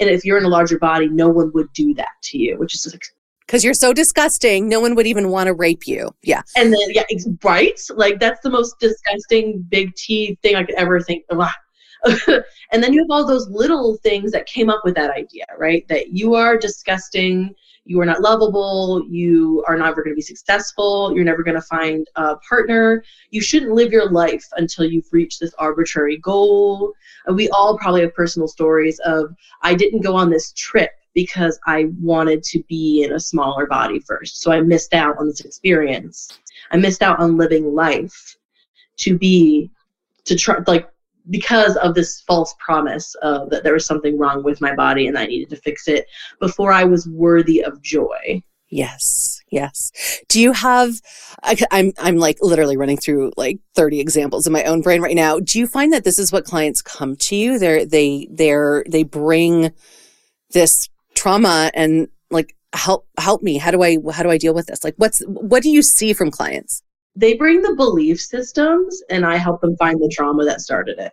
[0.00, 2.74] and if you're in a larger body, no one would do that to you, which
[2.74, 2.96] is
[3.52, 6.14] because you're so disgusting, no one would even want to rape you.
[6.22, 6.40] Yeah.
[6.56, 7.78] And then, yeah, it's right?
[7.94, 11.38] Like, that's the most disgusting big T thing I could ever think of.
[12.72, 15.86] and then you have all those little things that came up with that idea, right?
[15.88, 21.14] That you are disgusting, you are not lovable, you are never going to be successful,
[21.14, 25.40] you're never going to find a partner, you shouldn't live your life until you've reached
[25.40, 26.94] this arbitrary goal.
[27.34, 31.86] we all probably have personal stories of, I didn't go on this trip because I
[32.00, 34.40] wanted to be in a smaller body first.
[34.40, 36.38] So I missed out on this experience.
[36.70, 38.36] I missed out on living life
[38.98, 39.70] to be,
[40.24, 40.88] to try, like,
[41.30, 45.16] because of this false promise of that there was something wrong with my body and
[45.16, 46.06] I needed to fix it
[46.40, 48.42] before I was worthy of joy.
[48.68, 49.40] Yes.
[49.50, 49.92] Yes.
[50.28, 51.00] Do you have
[51.42, 55.14] I, I'm I'm like literally running through like 30 examples in my own brain right
[55.14, 55.38] now.
[55.38, 57.58] Do you find that this is what clients come to you?
[57.58, 59.72] They're they they're they bring
[60.52, 60.88] this
[61.22, 63.56] trauma and like help help me.
[63.56, 64.82] How do i how do i deal with this?
[64.82, 66.82] Like what's what do you see from clients?
[67.14, 71.12] They bring the belief systems and i help them find the trauma that started it.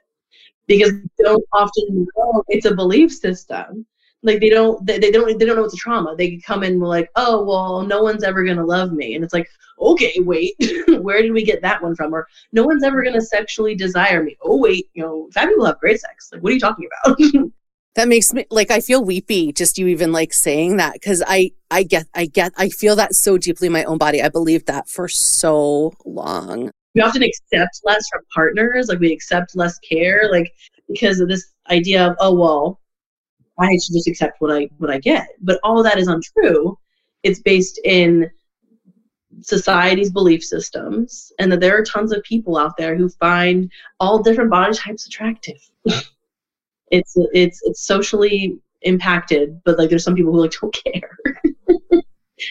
[0.66, 3.86] Because they don't often know it's a belief system.
[4.24, 6.16] Like they don't they, they don't they don't know it's a trauma.
[6.16, 9.14] They come in like oh well no one's ever gonna love me.
[9.14, 9.48] And it's like
[9.80, 10.56] okay wait
[11.02, 12.16] where did we get that one from?
[12.16, 14.36] Or no one's ever gonna sexually desire me.
[14.42, 16.30] Oh wait you know fat people have great sex.
[16.32, 17.52] Like what are you talking about
[17.96, 21.52] That makes me like I feel weepy just you even like saying that because I
[21.72, 24.22] I get I get I feel that so deeply in my own body.
[24.22, 26.72] I believed that for so long.
[26.96, 30.52] We often accept less from partners, like we accept less care, like
[30.88, 32.80] because of this idea of oh well,
[33.60, 35.28] I should just accept what I what I get.
[35.42, 36.78] But all that is untrue.
[37.24, 38.30] It's based in
[39.42, 44.22] society's belief systems, and that there are tons of people out there who find all
[44.22, 45.58] different body types attractive.
[46.92, 51.20] it's it's it's socially impacted, but like there's some people who like don't care.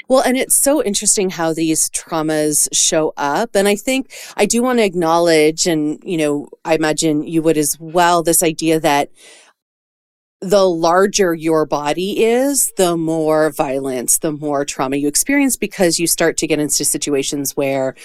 [0.08, 3.54] Well, and it's so interesting how these traumas show up.
[3.54, 7.56] And I think I do want to acknowledge, and, you know, I imagine you would
[7.56, 9.10] as well, this idea that
[10.40, 16.06] the larger your body is, the more violence, the more trauma you experience because you
[16.06, 17.96] start to get into situations where,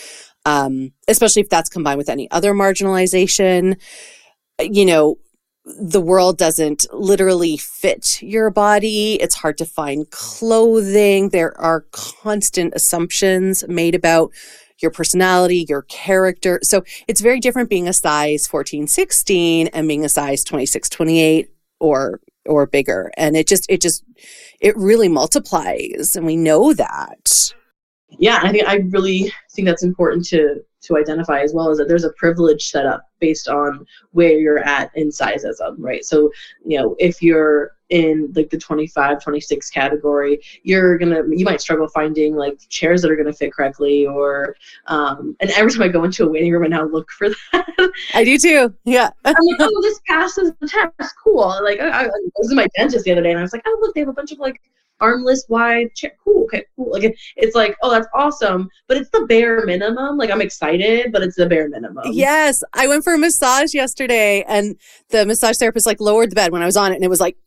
[0.46, 3.80] um, especially if that's combined with any other marginalization,
[4.60, 5.18] you know,
[5.66, 9.16] the world doesn't literally fit your body.
[9.22, 11.30] It's hard to find clothing.
[11.30, 14.32] There are constant assumptions made about
[14.82, 16.60] your personality, your character.
[16.64, 21.50] So it's very different being a size 14, 16 and being a size 26, 28
[21.80, 23.10] or or bigger.
[23.16, 24.04] And it just it just
[24.60, 27.54] it really multiplies and we know that.
[28.20, 31.88] Yeah, I think I really think that's important to to identify as well is that
[31.88, 36.04] there's a privilege set up based on where you're at in sizeism, right?
[36.04, 36.32] So,
[36.66, 41.88] you know, if you're in like the 25, 26 category, you're gonna you might struggle
[41.88, 44.56] finding like chairs that are gonna fit correctly or
[44.88, 47.92] um and every time I go into a waiting room I now look for that.
[48.14, 48.74] I do too.
[48.84, 49.12] Yeah.
[49.26, 51.14] I'm like, oh this passes the test.
[51.24, 51.56] Cool.
[51.64, 53.78] Like I, I was in my dentist the other day and I was like, oh
[53.82, 54.60] look, they have a bunch of like
[55.00, 55.90] armless wide.
[56.24, 56.92] Cool, okay, cool.
[56.92, 60.18] Like it's like, oh, that's awesome, but it's the bare minimum.
[60.18, 62.04] Like I'm excited, but it's the bare minimum.
[62.12, 64.76] Yes, I went for a massage yesterday, and
[65.10, 67.22] the massage therapist like lowered the bed when I was on it, and it was
[67.22, 67.38] like.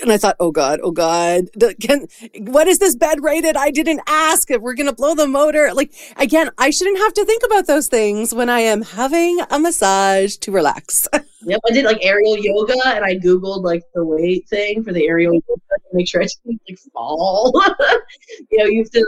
[0.00, 2.06] And I thought, oh God, oh God, the, can,
[2.52, 3.56] what is this bed rated?
[3.56, 5.74] I didn't ask if we're going to blow the motor.
[5.74, 9.58] Like, again, I shouldn't have to think about those things when I am having a
[9.58, 11.08] massage to relax.
[11.42, 15.06] Yep, I did like aerial yoga, and I googled like the weight thing for the
[15.06, 17.52] aerial yoga to make sure I didn't like fall.
[18.50, 19.06] you know, you have to.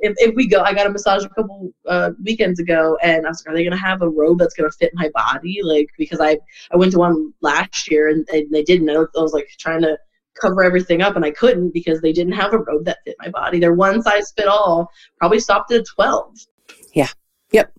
[0.00, 3.28] If, if we go, I got a massage a couple uh, weekends ago, and I
[3.28, 6.20] was like, "Are they gonna have a robe that's gonna fit my body?" Like, because
[6.20, 6.38] I
[6.72, 8.90] I went to one last year and, and they didn't.
[8.90, 9.96] I was like trying to
[10.40, 13.28] cover everything up, and I couldn't because they didn't have a robe that fit my
[13.28, 13.60] body.
[13.60, 16.34] Their one size fit all probably stopped at twelve.
[16.92, 17.08] Yeah.
[17.52, 17.72] Yep.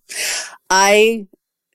[0.69, 1.27] I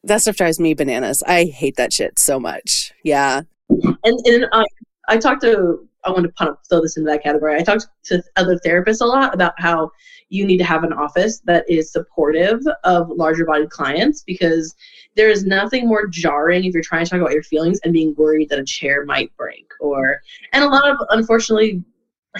[0.05, 1.23] that stuff drives me bananas.
[1.27, 2.93] I hate that shit so much.
[3.03, 3.43] Yeah.
[3.69, 4.65] And and uh,
[5.09, 7.57] I talked to I want to throw this into that category.
[7.57, 9.91] I talked to other therapists a lot about how
[10.29, 14.75] you need to have an office that is supportive of larger bodied clients because
[15.17, 18.15] there is nothing more jarring if you're trying to talk about your feelings and being
[18.17, 20.21] worried that a chair might break or
[20.53, 21.83] and a lot of unfortunately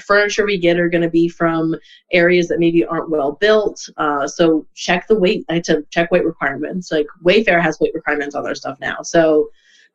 [0.01, 1.75] furniture we get are going to be from
[2.13, 3.89] areas that maybe aren't well built.
[3.97, 5.45] Uh, so check the weight.
[5.49, 6.91] I to check weight requirements.
[6.91, 9.03] Like Wayfair has weight requirements on their stuff now.
[9.03, 9.49] So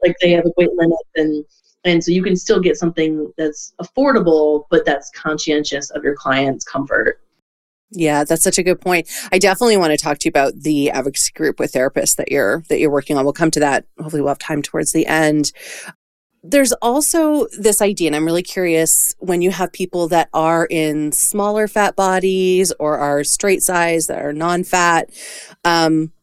[0.03, 1.45] like they have a weight limit and
[1.85, 6.63] and so you can still get something that's affordable but that's conscientious of your client's
[6.63, 7.21] comfort.
[7.91, 9.09] Yeah, that's such a good point.
[9.31, 12.63] I definitely want to talk to you about the advocacy group with therapists that you're
[12.69, 13.23] that you're working on.
[13.23, 13.85] We'll come to that.
[13.97, 15.51] Hopefully, we'll have time towards the end.
[16.41, 21.11] There's also this idea, and I'm really curious when you have people that are in
[21.11, 25.09] smaller fat bodies or are straight size that are non fat.
[25.65, 26.13] Um,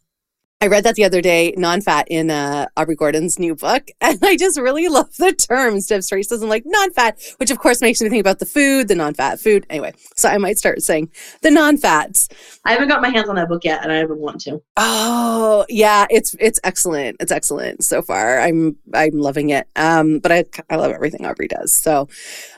[0.63, 4.39] I read that the other day, non-fat in uh, Aubrey Gordon's new book, and I
[4.39, 5.83] just really love the term.
[5.83, 8.95] Steph Strace doesn't like non-fat, which of course makes me think about the food, the
[8.95, 9.67] non-fat food.
[9.69, 11.11] Anyway, so I might start saying
[11.43, 12.31] the non-fats.
[12.65, 14.63] I haven't got my hands on that book yet, and I haven't want to.
[14.79, 17.19] Oh yeah, it's it's excellent.
[17.21, 18.41] It's excellent so far.
[18.41, 19.69] I'm I'm loving it.
[19.77, 21.75] Um, but I I love everything Aubrey does.
[21.75, 22.09] So,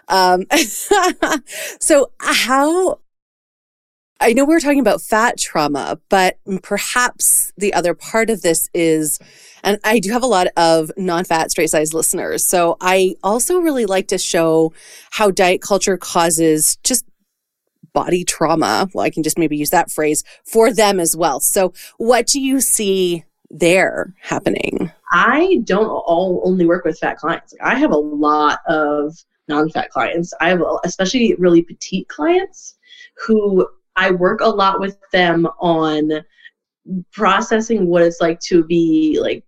[0.06, 0.44] um,
[1.80, 3.00] so how
[4.20, 8.68] I know we are talking about fat trauma, but perhaps the other part of this
[8.74, 9.20] is,
[9.62, 12.44] and I do have a lot of non fat straight size listeners.
[12.44, 14.72] So I also really like to show
[15.11, 17.04] how diet culture causes just
[17.92, 18.88] body trauma.
[18.92, 21.38] Well, I can just maybe use that phrase for them as well.
[21.40, 24.90] So, what do you see there happening?
[25.12, 27.54] I don't all only work with fat clients.
[27.62, 30.35] I have a lot of non fat clients.
[30.40, 32.76] I have especially really petite clients
[33.26, 33.66] who
[33.98, 36.24] I work a lot with them on
[37.12, 39.44] processing what it's like to be like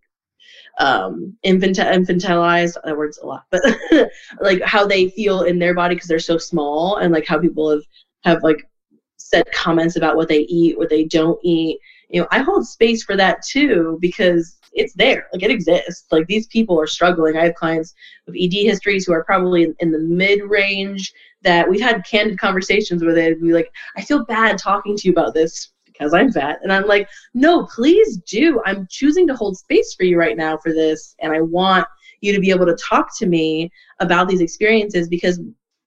[0.78, 3.62] um infant- infantilized that word's a lot but
[4.40, 7.70] like how they feel in their body because they're so small and like how people
[7.70, 7.82] have
[8.24, 8.68] have like
[9.16, 11.78] said comments about what they eat what they don't eat.
[12.10, 16.06] You know i hold space for that too because it's there like it exists.
[16.10, 17.36] Like these people are struggling.
[17.36, 17.94] I have clients
[18.26, 22.38] with ed histories who are probably in, in the mid range that we've had candid
[22.38, 26.32] conversations where they'd be like, I feel bad talking to you about this because I'm
[26.32, 26.58] fat.
[26.62, 28.60] And I'm like, no, please do.
[28.64, 31.14] I'm choosing to hold space for you right now for this.
[31.20, 31.86] And I want
[32.20, 35.40] you to be able to talk to me about these experiences because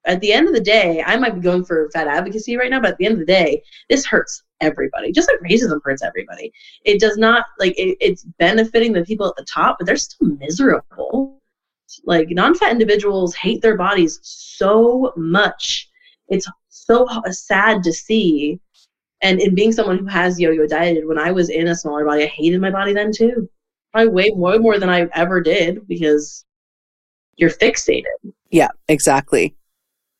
[0.05, 2.81] at the end of the day, I might be going for fat advocacy right now,
[2.81, 5.11] but at the end of the day, this hurts everybody.
[5.11, 6.51] Just like racism hurts everybody.
[6.83, 10.27] It does not like it, it's benefiting the people at the top, but they're still
[10.27, 11.41] miserable.
[12.05, 15.89] Like non-fat individuals hate their bodies so much.
[16.29, 18.59] It's so sad to see.
[19.21, 22.23] And in being someone who has yo-yo dieted, when I was in a smaller body,
[22.23, 23.49] I hated my body then too.
[23.91, 26.45] Probably way more more than I ever did because
[27.35, 28.03] you're fixated.
[28.49, 29.55] Yeah, exactly.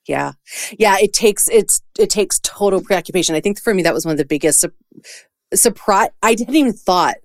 [0.08, 0.34] Yeah.
[0.78, 3.36] Yeah, it takes it's it takes total preoccupation.
[3.36, 4.72] I think for me that was one of the biggest su-
[5.54, 7.16] surprise I didn't even thought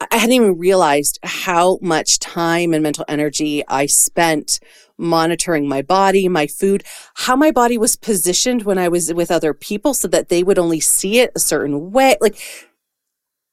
[0.00, 4.60] I hadn't even realized how much time and mental energy I spent
[4.96, 6.84] monitoring my body, my food,
[7.14, 10.58] how my body was positioned when I was with other people so that they would
[10.58, 12.16] only see it a certain way.
[12.20, 12.38] Like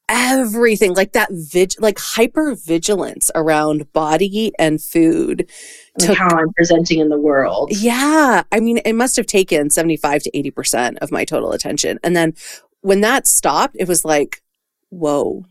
[0.08, 5.50] everything, like that vig, like hyper vigilance around body and food.
[6.00, 7.70] Like how I'm presenting in the world.
[7.72, 8.44] Yeah.
[8.52, 11.98] I mean, it must have taken 75 to 80% of my total attention.
[12.04, 12.34] And then
[12.82, 14.42] when that stopped, it was like,
[14.90, 15.44] whoa,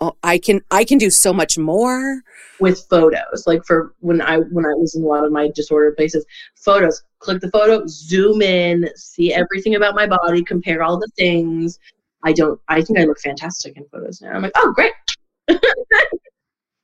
[0.00, 2.22] oh, I can I can do so much more
[2.60, 3.44] with photos.
[3.46, 6.24] Like for when I when I was in a lot of my disordered places,
[6.56, 7.02] photos.
[7.18, 11.78] Click the photo, zoom in, see everything about my body, compare all the things.
[12.24, 12.60] I don't.
[12.68, 14.32] I think I look fantastic in photos now.
[14.32, 14.92] I'm like, oh great,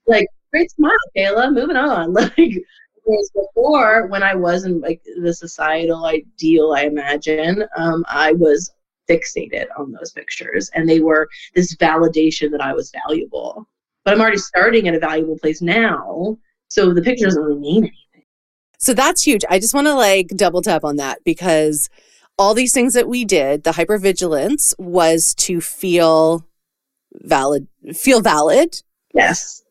[0.06, 1.52] like great smile, Kayla.
[1.52, 2.14] Moving on.
[2.36, 2.64] Like
[3.04, 8.72] whereas before, when I wasn't like the societal ideal, I imagine, um, I was
[9.08, 13.68] fixated on those pictures and they were this validation that I was valuable.
[14.04, 16.38] But I'm already starting at a valuable place now.
[16.68, 18.24] So the picture doesn't really mean anything.
[18.78, 19.44] So that's huge.
[19.48, 21.88] I just want to like double tap on that because
[22.38, 26.46] all these things that we did, the hypervigilance was to feel
[27.22, 28.82] valid, feel valid.
[29.14, 29.62] Yes.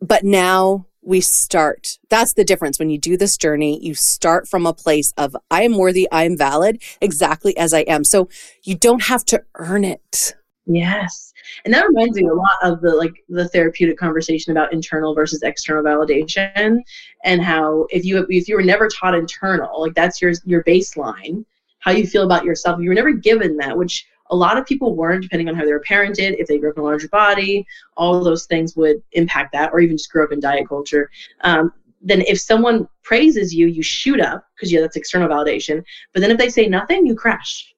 [0.00, 1.98] But now we start.
[2.10, 2.78] That's the difference.
[2.78, 6.24] When you do this journey, you start from a place of, I am worthy, I
[6.24, 8.04] am valid exactly as I am.
[8.04, 8.28] So
[8.62, 10.34] you don't have to earn it.
[10.66, 11.32] Yes.
[11.64, 15.42] And that reminds me a lot of the like the therapeutic conversation about internal versus
[15.42, 16.78] external validation
[17.24, 21.42] and how if you if you were never taught internal, like that's your your baseline,
[21.78, 24.94] how you feel about yourself, you were never given that, which a lot of people
[24.94, 27.66] weren't, depending on how they were parented, if they grew up in a larger body,
[27.96, 31.10] all those things would impact that, or even just grew up in diet culture.
[31.42, 35.82] Um, then if someone praises you, you shoot up because yeah, that's external validation.
[36.12, 37.74] But then if they say nothing, you crash.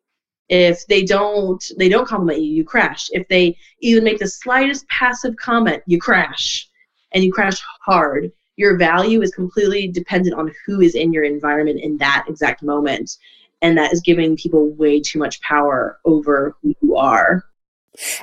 [0.49, 3.09] If they don't, they don't compliment you, you crash.
[3.13, 6.69] If they even make the slightest passive comment, you crash,
[7.13, 8.33] and you crash hard.
[8.57, 13.17] Your value is completely dependent on who is in your environment in that exact moment
[13.63, 17.45] and that is giving people way too much power over who you are.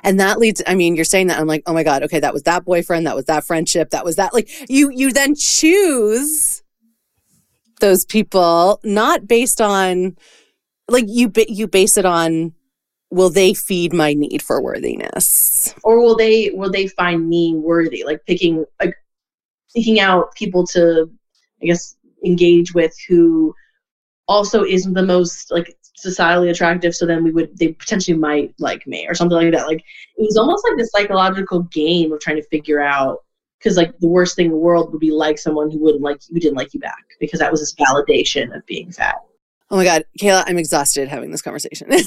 [0.04, 2.34] And that leads i mean you're saying that i'm like oh my god okay that
[2.34, 6.64] was that boyfriend that was that friendship that was that like you you then choose
[7.82, 10.16] those people not based on
[10.88, 12.54] like you you base it on
[13.12, 15.74] will they feed my need for worthiness?
[15.84, 18.04] Or will they will they find me worthy?
[18.04, 18.96] Like picking like
[19.68, 21.10] seeking out people to
[21.62, 23.54] i guess engage with who
[24.28, 28.86] also isn't the most like societally attractive so then we would they potentially might like
[28.86, 29.68] me or something like that.
[29.68, 33.20] Like it was almost like this psychological game of trying to figure out
[33.60, 36.22] because like the worst thing in the world would be like someone who wouldn't like
[36.30, 39.16] who didn't like you back because that was this validation of being fat.
[39.70, 40.04] Oh my god.
[40.20, 41.90] Kayla i'm exhausted having this conversation.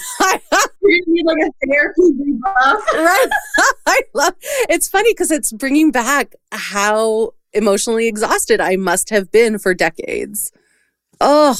[0.82, 2.82] You need like a therapy rebuff.
[2.94, 3.28] right.
[3.86, 9.58] I love it's funny because it's bringing back how emotionally exhausted i must have been
[9.58, 10.50] for decades.
[11.20, 11.56] Oh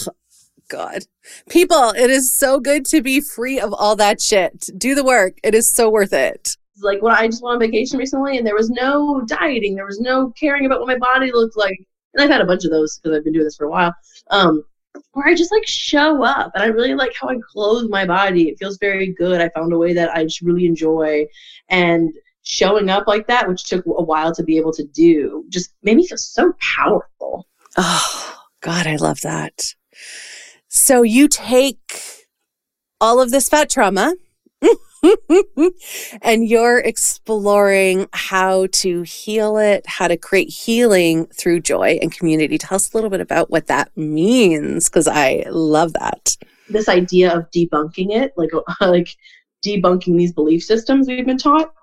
[0.70, 1.04] God.
[1.50, 4.70] People, it is so good to be free of all that shit.
[4.78, 5.34] Do the work.
[5.42, 6.56] It is so worth it.
[6.80, 10.00] Like when I just went on vacation recently and there was no dieting, there was
[10.00, 11.76] no caring about what my body looked like.
[12.14, 13.94] And I've had a bunch of those because I've been doing this for a while.
[14.30, 14.64] Um,
[15.12, 18.48] where I just like show up and I really like how I clothe my body.
[18.48, 19.40] It feels very good.
[19.40, 21.26] I found a way that I just really enjoy.
[21.68, 22.10] And
[22.42, 25.96] showing up like that, which took a while to be able to do, just made
[25.96, 27.46] me feel so powerful.
[27.76, 29.74] Oh, God, I love that.
[30.72, 32.26] So you take
[33.00, 34.14] all of this fat trauma
[36.22, 42.56] and you're exploring how to heal it, how to create healing through joy and community.
[42.56, 46.36] Tell us a little bit about what that means because I love that.
[46.68, 48.50] This idea of debunking it, like
[48.80, 49.16] like
[49.66, 51.74] debunking these belief systems we've been taught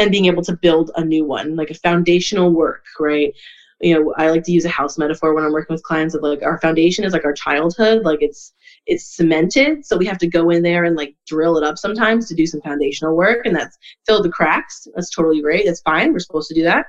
[0.00, 3.32] and being able to build a new one, like a foundational work, right?
[3.80, 6.22] You know i like to use a house metaphor when i'm working with clients of
[6.22, 8.54] like our foundation is like our childhood like it's
[8.86, 9.84] it's cemented.
[9.84, 12.46] So we have to go in there and like drill it up sometimes to do
[12.46, 14.86] some foundational work and that's fill the cracks.
[14.94, 15.66] That's totally great.
[15.66, 16.12] That's fine.
[16.12, 16.86] We're supposed to do that.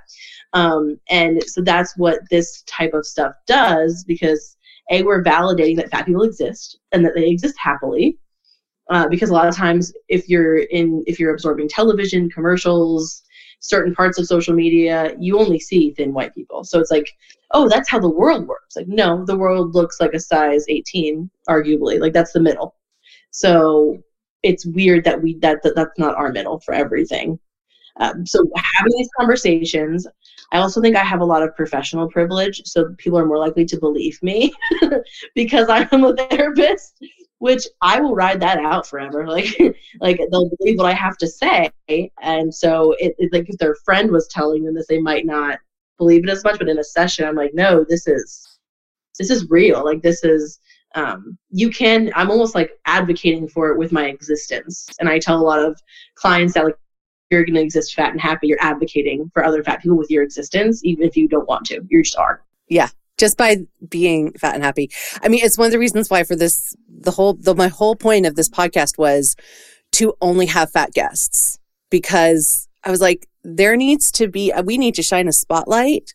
[0.53, 4.55] Um, and so that's what this type of stuff does because
[4.89, 8.17] a we're validating that fat people exist and that they exist happily
[8.89, 13.23] uh, because a lot of times if you're in if you're absorbing television commercials
[13.60, 16.64] certain parts of social media, you only see thin white people.
[16.64, 17.10] So it's like,
[17.51, 18.76] oh, that's how the world works.
[18.76, 21.99] Like, no, the world looks like a size 18, arguably.
[21.99, 22.76] Like that's the middle.
[23.32, 23.97] So
[24.43, 27.39] it's weird that we that, that that's not our middle for everything.
[27.99, 30.08] Um, so having these conversations,
[30.51, 33.66] I also think I have a lot of professional privilege, so people are more likely
[33.66, 34.53] to believe me
[35.36, 37.01] because I'm a therapist.
[37.39, 39.27] Which I will ride that out forever.
[39.38, 39.57] Like,
[39.99, 41.71] like they'll believe what I have to say,
[42.21, 45.59] and so it, like if their friend was telling them this, they might not
[45.97, 46.57] believe it as much.
[46.57, 48.59] But in a session, I'm like, no, this is
[49.17, 49.83] this is real.
[49.83, 50.59] Like this is
[50.95, 52.11] um, you can.
[52.15, 55.79] I'm almost like advocating for it with my existence, and I tell a lot of
[56.15, 56.77] clients that like
[57.29, 58.47] you're going to exist fat and happy.
[58.47, 61.85] You're advocating for other fat people with your existence, even if you don't want to.
[61.89, 62.43] You just are.
[62.69, 63.57] Yeah, just by
[63.89, 64.91] being fat and happy.
[65.22, 67.95] I mean, it's one of the reasons why for this, the whole, the, my whole
[67.95, 69.36] point of this podcast was
[69.93, 71.59] to only have fat guests
[71.89, 76.13] because I was like, there needs to be, we need to shine a spotlight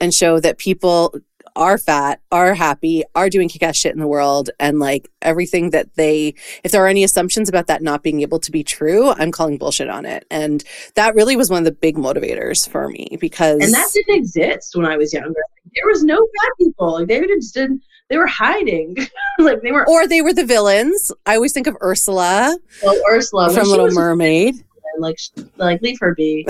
[0.00, 1.14] and show that people
[1.56, 5.70] are fat, are happy, are doing kick ass shit in the world, and like everything
[5.70, 6.34] that they,
[6.64, 9.58] if there are any assumptions about that not being able to be true, I'm calling
[9.58, 10.26] bullshit on it.
[10.30, 13.60] And that really was one of the big motivators for me because.
[13.62, 15.40] And that didn't exist when I was younger.
[15.74, 16.92] There was no bad people.
[16.94, 18.96] Like they just didn't, they were hiding.
[19.38, 19.88] like they were.
[19.88, 21.12] Or they were the villains.
[21.26, 22.58] I always think of Ursula.
[22.82, 23.52] Well, Ursula.
[23.52, 24.64] From Little Mermaid
[25.00, 25.18] like
[25.56, 26.44] like leave her be.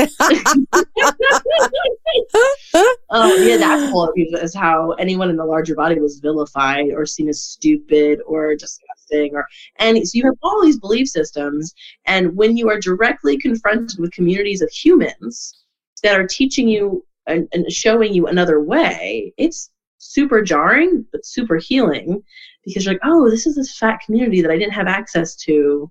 [3.11, 4.13] oh yeah, that's cool.
[4.17, 9.35] Is how anyone in the larger body was vilified or seen as stupid or disgusting
[9.35, 9.47] or
[9.77, 11.75] and so you have all these belief systems,
[12.07, 15.65] and when you are directly confronted with communities of humans
[16.03, 21.57] that are teaching you and, and showing you another way, it's super jarring but super
[21.57, 22.23] healing
[22.65, 25.91] because you're like, oh, this is this fat community that I didn't have access to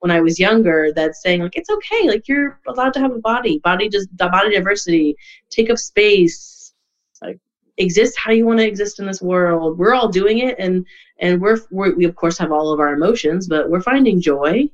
[0.00, 3.18] when I was younger that's saying like it's okay, like you're allowed to have a
[3.18, 5.16] body, body just body diversity,
[5.50, 6.74] take up space,
[7.22, 7.38] like
[7.78, 9.78] exist how you want to exist in this world.
[9.78, 10.86] We're all doing it, and
[11.20, 14.68] and we're, we're we of course have all of our emotions, but we're finding joy.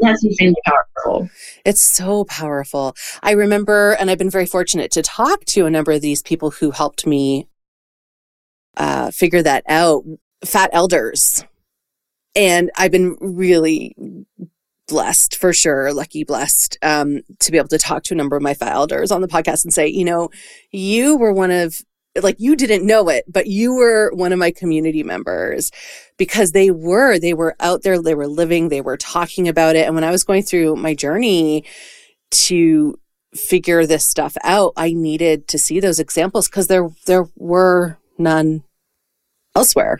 [0.00, 0.93] That's insanely powerful.
[1.64, 2.94] It's so powerful.
[3.22, 6.50] I remember, and I've been very fortunate to talk to a number of these people
[6.50, 7.48] who helped me
[8.76, 10.04] uh, figure that out.
[10.44, 11.44] Fat elders
[12.34, 13.94] and I've been really
[14.88, 18.42] blessed for sure, lucky, blessed um, to be able to talk to a number of
[18.42, 20.30] my fat elders on the podcast and say, you know,
[20.70, 21.82] you were one of
[22.22, 25.70] like you didn't know it, but you were one of my community members
[26.16, 29.86] because they were, they were out there, they were living, they were talking about it.
[29.86, 31.64] And when I was going through my journey
[32.30, 32.98] to
[33.34, 38.62] figure this stuff out, I needed to see those examples because there there were none
[39.56, 39.98] elsewhere.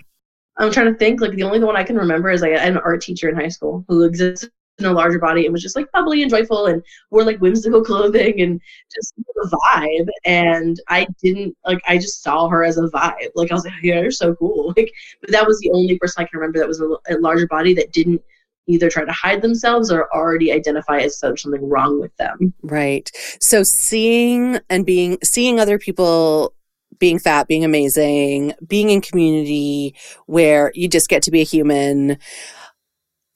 [0.56, 1.20] I'm trying to think.
[1.20, 3.84] Like the only one I can remember is like an art teacher in high school
[3.88, 7.25] who existed in a larger body and was just like bubbly and joyful and wore
[7.25, 8.61] like whimsical clothing and
[8.93, 10.09] just a vibe.
[10.25, 11.81] And I didn't like.
[11.87, 13.31] I just saw her as a vibe.
[13.35, 14.64] Like I was like, yeah, you're so cool.
[14.77, 17.47] Like, but that was the only person I can remember that was a, a larger
[17.47, 18.20] body that didn't
[18.66, 22.53] either try to hide themselves or already identify as something wrong with them.
[22.62, 23.11] Right.
[23.41, 26.55] So seeing and being seeing other people
[26.99, 29.95] being fat, being amazing, being in community
[30.27, 32.18] where you just get to be a human.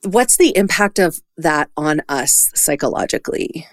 [0.03, 3.67] What's the impact of that on us psychologically?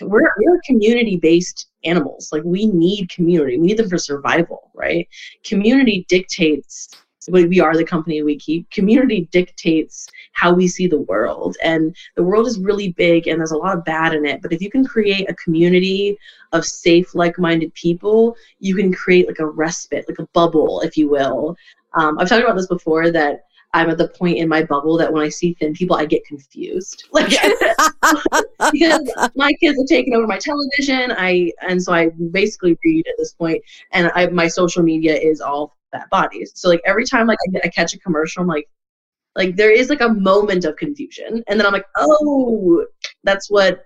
[0.00, 2.28] We're, we're community based animals.
[2.30, 3.58] Like we need community.
[3.58, 5.08] We need them for survival, right?
[5.42, 6.90] Community dictates
[7.28, 8.70] we are the company we keep.
[8.70, 11.56] Community dictates how we see the world.
[11.62, 14.42] And the world is really big and there's a lot of bad in it.
[14.42, 16.16] But if you can create a community
[16.52, 20.96] of safe, like minded people, you can create like a respite, like a bubble, if
[20.96, 21.56] you will.
[21.94, 25.12] Um, I've talked about this before that I'm at the point in my bubble that
[25.12, 27.08] when I see thin people, I get confused.
[27.12, 27.28] Like
[28.72, 31.12] because my kids have taken over my television.
[31.16, 33.62] I and so I basically read at this point,
[33.92, 36.52] and I, my social media is all fat bodies.
[36.54, 38.68] So like every time like I, get, I catch a commercial, I'm like,
[39.34, 42.84] like there is like a moment of confusion, and then I'm like, oh,
[43.24, 43.84] that's what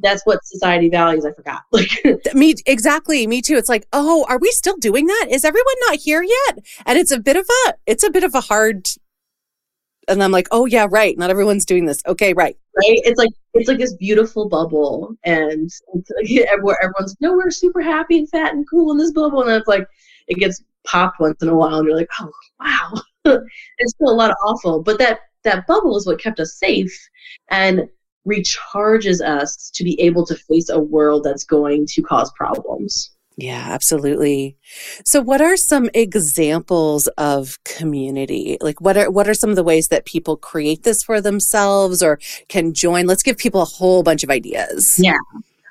[0.00, 1.24] that's what society values.
[1.24, 1.62] I forgot.
[1.72, 3.26] Like me exactly.
[3.26, 3.56] Me too.
[3.56, 5.28] It's like, oh, are we still doing that?
[5.30, 6.64] Is everyone not here yet?
[6.86, 8.88] And it's a bit of a it's a bit of a hard.
[10.08, 11.16] And I'm like, oh yeah, right.
[11.16, 12.02] Not everyone's doing this.
[12.06, 12.56] Okay, right.
[12.76, 13.00] Right.
[13.04, 18.28] It's like it's like this beautiful bubble, and like, everyone's no, we're super happy and
[18.28, 19.86] fat and cool in this bubble, and it's like
[20.28, 22.30] it gets popped once in a while, and you're like, oh
[22.60, 22.92] wow,
[23.78, 24.82] it's still a lot of awful.
[24.82, 27.08] But that that bubble is what kept us safe
[27.50, 27.88] and
[28.26, 33.10] recharges us to be able to face a world that's going to cause problems.
[33.36, 34.56] Yeah, absolutely.
[35.04, 38.58] So what are some examples of community?
[38.60, 42.02] Like what are what are some of the ways that people create this for themselves
[42.02, 42.18] or
[42.48, 43.06] can join?
[43.06, 44.98] Let's give people a whole bunch of ideas.
[44.98, 45.16] Yeah.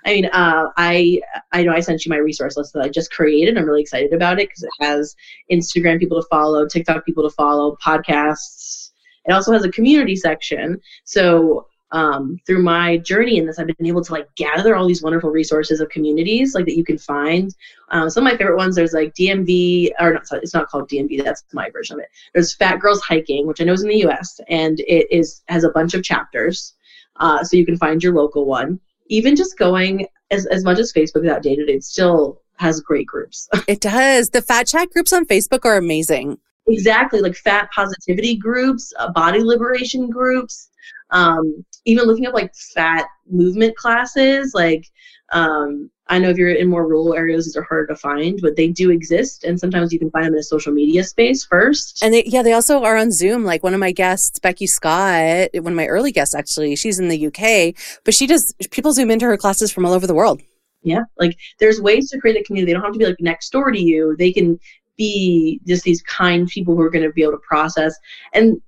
[0.06, 1.22] I mean, uh, I
[1.52, 3.58] I know I sent you my resource list that I just created.
[3.58, 5.16] I'm really excited about it because it has
[5.52, 8.90] Instagram people to follow, TikTok people to follow, podcasts.
[9.26, 10.82] It also has a community section.
[11.04, 15.04] So um, through my journey in this, I've been able to like gather all these
[15.04, 17.54] wonderful resources of communities like that you can find.
[17.90, 21.24] Um, some of my favorite ones, there's like DMV, or not, it's not called DMV.
[21.24, 22.10] That's my version of it.
[22.34, 24.40] There's Fat Girls Hiking, which I know is in the U.S.
[24.48, 26.74] and it is has a bunch of chapters,
[27.18, 28.80] uh, so you can find your local one.
[29.08, 33.50] Even just going as as much as Facebook is outdated, it still has great groups.
[33.68, 34.30] it does.
[34.30, 36.38] The fat chat groups on Facebook are amazing.
[36.68, 40.70] Exactly, like fat positivity groups, uh, body liberation groups
[41.12, 44.86] um, even looking up like fat movement classes like
[45.34, 48.56] um, i know if you're in more rural areas these are harder to find but
[48.56, 52.04] they do exist and sometimes you can find them in a social media space first.
[52.04, 53.46] And they, yeah they also are on zoom.
[53.46, 57.08] Like one of my guests becky scott one of my early guests actually she's in
[57.08, 60.42] the uk but she does people zoom into her classes from all over the world.
[60.84, 62.72] Yeah like there's ways to create a community.
[62.72, 64.16] They don't have to be like next door to you.
[64.18, 64.60] They can
[64.98, 67.96] be just these kind people who are going to be able to process.
[68.34, 68.62] And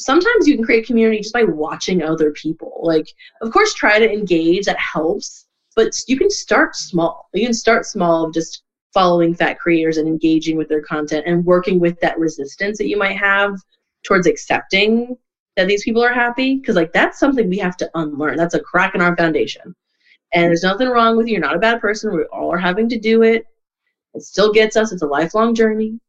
[0.00, 2.80] sometimes you can create community just by watching other people.
[2.82, 5.46] Like, of course, try to engage, that helps,
[5.76, 7.28] but you can start small.
[7.32, 11.44] You can start small of just following fat creators and engaging with their content and
[11.44, 13.56] working with that resistance that you might have
[14.02, 15.16] towards accepting
[15.56, 16.56] that these people are happy.
[16.56, 18.36] Because, like, that's something we have to unlearn.
[18.36, 19.74] That's a crack in our foundation.
[20.32, 21.32] And there's nothing wrong with you.
[21.34, 22.14] You're not a bad person.
[22.14, 23.46] We all are having to do it.
[24.14, 24.92] It still gets us.
[24.92, 26.00] It's a lifelong journey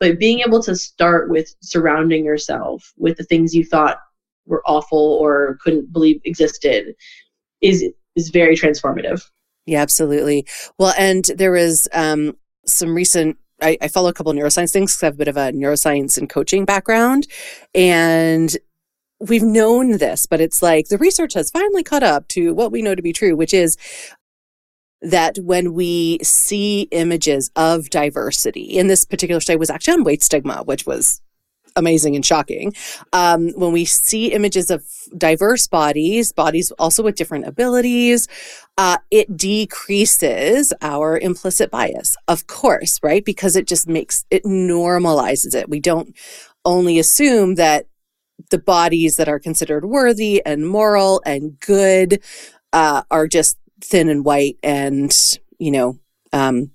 [0.00, 4.00] but being able to start with surrounding yourself with the things you thought
[4.46, 6.94] were awful or couldn't believe existed
[7.60, 7.84] is
[8.16, 9.22] is very transformative
[9.66, 10.44] yeah absolutely
[10.78, 12.36] well and there was um,
[12.66, 15.36] some recent I, I, follow a couple neuroscience things because I have a bit of
[15.36, 17.26] a neuroscience and coaching background.
[17.74, 18.56] And
[19.20, 22.80] we've known this, but it's like the research has finally caught up to what we
[22.80, 23.76] know to be true, which is
[25.02, 30.22] that when we see images of diversity, in this particular study was actually on weight
[30.22, 31.22] stigma, which was
[31.76, 32.74] amazing and shocking.
[33.12, 34.84] Um, when we see images of
[35.16, 38.28] diverse bodies, bodies also with different abilities,
[38.76, 43.24] uh, it decreases our implicit bias, of course, right?
[43.24, 45.68] Because it just makes it normalizes it.
[45.68, 46.14] We don't
[46.64, 47.86] only assume that
[48.50, 52.22] the bodies that are considered worthy and moral and good
[52.72, 55.12] uh, are just thin and white and,
[55.58, 55.98] you know,
[56.32, 56.70] um,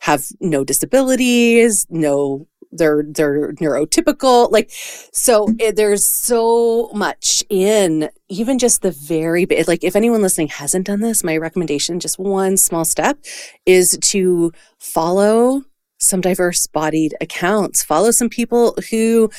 [0.00, 8.58] have no disabilities, no they're they're neurotypical like so it, there's so much in even
[8.58, 12.84] just the very like if anyone listening hasn't done this my recommendation just one small
[12.84, 13.18] step
[13.66, 15.62] is to follow
[15.98, 17.82] some diverse bodied accounts.
[17.82, 19.30] Follow some people who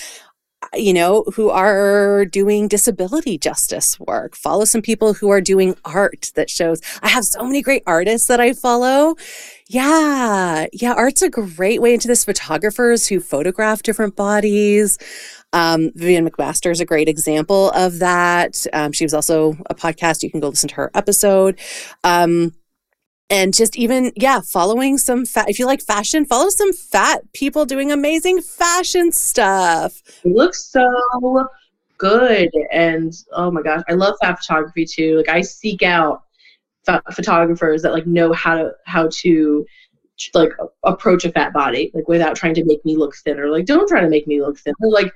[0.74, 4.36] you know, who are doing disability justice work.
[4.36, 6.82] Follow some people who are doing art that shows.
[7.01, 9.16] I have so many great artists that I follow.
[9.68, 10.66] Yeah.
[10.74, 10.93] Yeah.
[10.93, 12.26] Art's a great way into this.
[12.26, 14.97] Photographers who photograph different bodies.
[15.53, 18.66] Um, Vivienne McMaster is a great example of that.
[18.74, 20.24] Um, she was also a podcast.
[20.24, 21.60] You can go listen to her episode.
[22.03, 22.53] Um,
[23.30, 27.65] and just even yeah following some fat if you like fashion follow some fat people
[27.65, 30.01] doing amazing fashion stuff.
[30.23, 31.47] It looks so
[31.97, 35.17] good and oh my gosh i love fat photography too.
[35.17, 36.23] Like i seek out
[37.13, 39.65] photographers that like know how to how to
[40.34, 40.51] like
[40.84, 43.49] approach a fat body like without trying to make me look thinner.
[43.49, 44.75] Like don't try to make me look thinner.
[44.82, 45.11] Like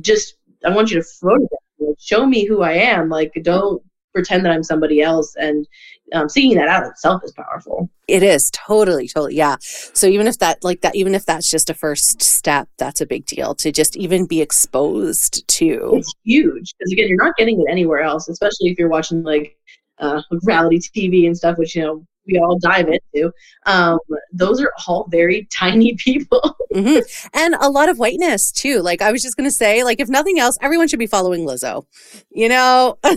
[0.00, 0.34] just
[0.64, 1.48] i want you to photograph
[1.78, 3.08] like, show me who i am.
[3.08, 3.82] Like don't
[4.12, 5.34] pretend that I'm somebody else.
[5.36, 5.66] And
[6.12, 7.88] um, seeing that out itself is powerful.
[8.08, 9.36] It is totally, totally.
[9.36, 9.56] Yeah.
[9.60, 13.06] So even if that, like that, even if that's just a first step, that's a
[13.06, 15.92] big deal to just even be exposed to.
[15.94, 19.56] It's huge because again, you're not getting it anywhere else, especially if you're watching like
[19.98, 23.32] uh, reality TV and stuff, which, you know, we all dive into.
[23.66, 23.98] Um,
[24.32, 26.56] those are all very tiny people.
[26.74, 27.00] mm-hmm.
[27.34, 28.80] And a lot of whiteness too.
[28.80, 31.46] Like I was just going to say, like if nothing else, everyone should be following
[31.46, 31.84] Lizzo.
[32.30, 32.98] You know?
[33.04, 33.16] I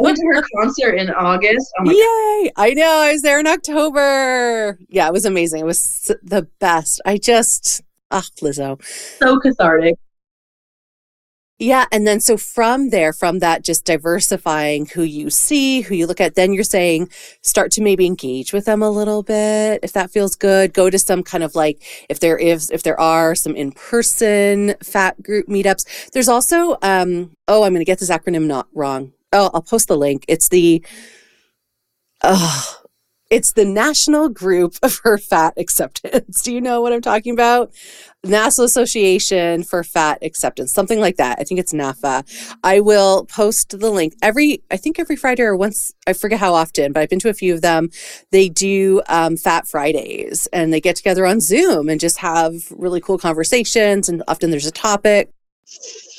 [0.00, 1.72] went to her concert in August.
[1.78, 2.50] Oh Yay!
[2.56, 2.62] God.
[2.62, 2.90] I know.
[2.90, 4.78] I was there in October.
[4.88, 5.60] Yeah, it was amazing.
[5.60, 7.00] It was the best.
[7.04, 8.82] I just, ah, Lizzo.
[9.18, 9.96] So cathartic.
[11.62, 11.84] Yeah.
[11.92, 16.18] And then so from there, from that, just diversifying who you see, who you look
[16.18, 17.10] at, then you're saying
[17.42, 19.80] start to maybe engage with them a little bit.
[19.82, 22.98] If that feels good, go to some kind of like, if there is, if there
[22.98, 26.12] are some in person fat group meetups.
[26.12, 29.12] There's also, um, oh, I'm going to get this acronym not wrong.
[29.30, 30.24] Oh, I'll post the link.
[30.28, 30.82] It's the,
[32.22, 32.79] oh,
[33.30, 36.42] it's the National Group for Fat Acceptance.
[36.42, 37.72] Do you know what I'm talking about?
[38.24, 41.38] National Association for Fat Acceptance, something like that.
[41.38, 42.56] I think it's NAFA.
[42.62, 46.52] I will post the link every, I think every Friday or once, I forget how
[46.54, 47.88] often, but I've been to a few of them.
[48.30, 53.00] They do um, Fat Fridays and they get together on Zoom and just have really
[53.00, 54.08] cool conversations.
[54.08, 55.30] And often there's a topic.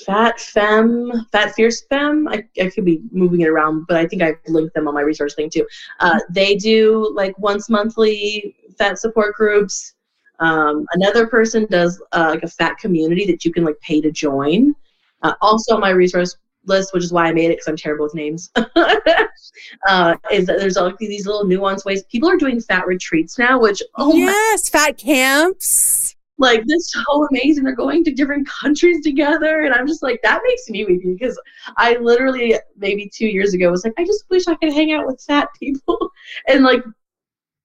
[0.06, 2.28] Fat Femme, Fat Fierce Femme.
[2.28, 5.02] I, I could be moving it around, but I think I've linked them on my
[5.02, 5.66] resource thing too.
[6.00, 9.94] Uh, they do like once monthly fat support groups.
[10.40, 14.12] Um, another person does uh, like a fat community that you can like pay to
[14.12, 14.74] join.
[15.22, 16.36] Uh, also my resource
[16.66, 20.60] list, which is why I made it because I'm terrible with names, uh, is that
[20.60, 22.04] there's all these little nuanced ways.
[22.06, 26.92] People are doing fat retreats now, which oh yes, my, fat camps like this is
[26.92, 27.64] so amazing.
[27.64, 29.62] They're going to different countries together.
[29.62, 31.40] And I'm just like, that makes me weepy because
[31.78, 35.06] I literally maybe two years ago was like, I just wish I could hang out
[35.06, 35.98] with fat people.
[36.48, 36.84] And like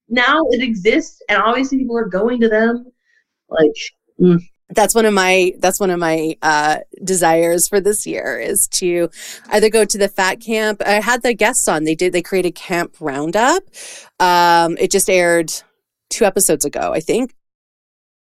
[0.09, 2.91] now it exists and obviously people are going to them.
[3.49, 3.71] Like
[4.19, 4.41] mm.
[4.69, 9.09] that's one of my that's one of my uh, desires for this year is to
[9.49, 10.81] either go to the fat camp.
[10.85, 11.85] I had the guests on.
[11.85, 13.63] They did they created camp roundup.
[14.19, 15.53] Um, it just aired
[16.09, 17.33] two episodes ago, I think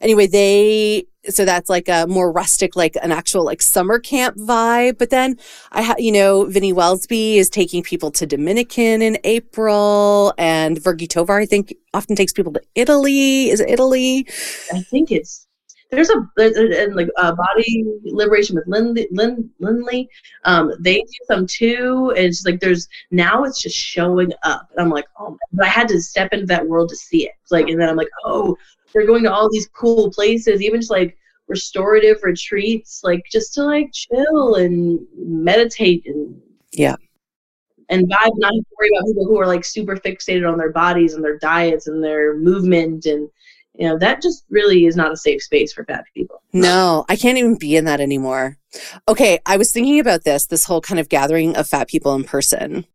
[0.00, 4.98] anyway, they so that's like a more rustic, like an actual like summer camp vibe.
[4.98, 5.36] But then
[5.72, 11.06] I have, you know, Vinny Welsby is taking people to Dominican in April, and Virgie
[11.06, 13.50] Tovar, I think, often takes people to Italy.
[13.50, 14.26] Is it Italy?
[14.72, 15.46] I think it's
[15.90, 20.08] there's a and like uh, body liberation with Lindley, Lind, Lindley.
[20.44, 22.12] Um, they do some too.
[22.16, 25.68] And it's like there's now it's just showing up, and I'm like, oh, but I
[25.68, 27.32] had to step into that world to see it.
[27.50, 28.56] Like, and then I'm like, oh,
[28.96, 31.18] they're going to all these cool places, even just like
[31.48, 36.40] restorative retreats, like just to like chill and meditate and
[36.72, 36.96] yeah,
[37.90, 41.22] and vibe, not worry about people who are like super fixated on their bodies and
[41.22, 43.28] their diets and their movement and
[43.74, 46.42] you know that just really is not a safe space for fat people.
[46.54, 48.56] No i can't even be in that anymore.
[49.06, 52.24] Okay i was thinking about this this whole kind of gathering of fat people in
[52.24, 52.86] person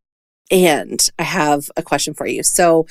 [0.49, 2.41] and i have a question for you.
[2.41, 2.87] So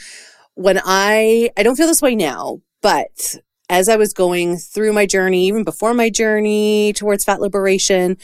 [0.54, 3.36] when i i don't feel this way now but
[3.68, 8.16] as I was going through my journey, even before my journey towards fat liberation,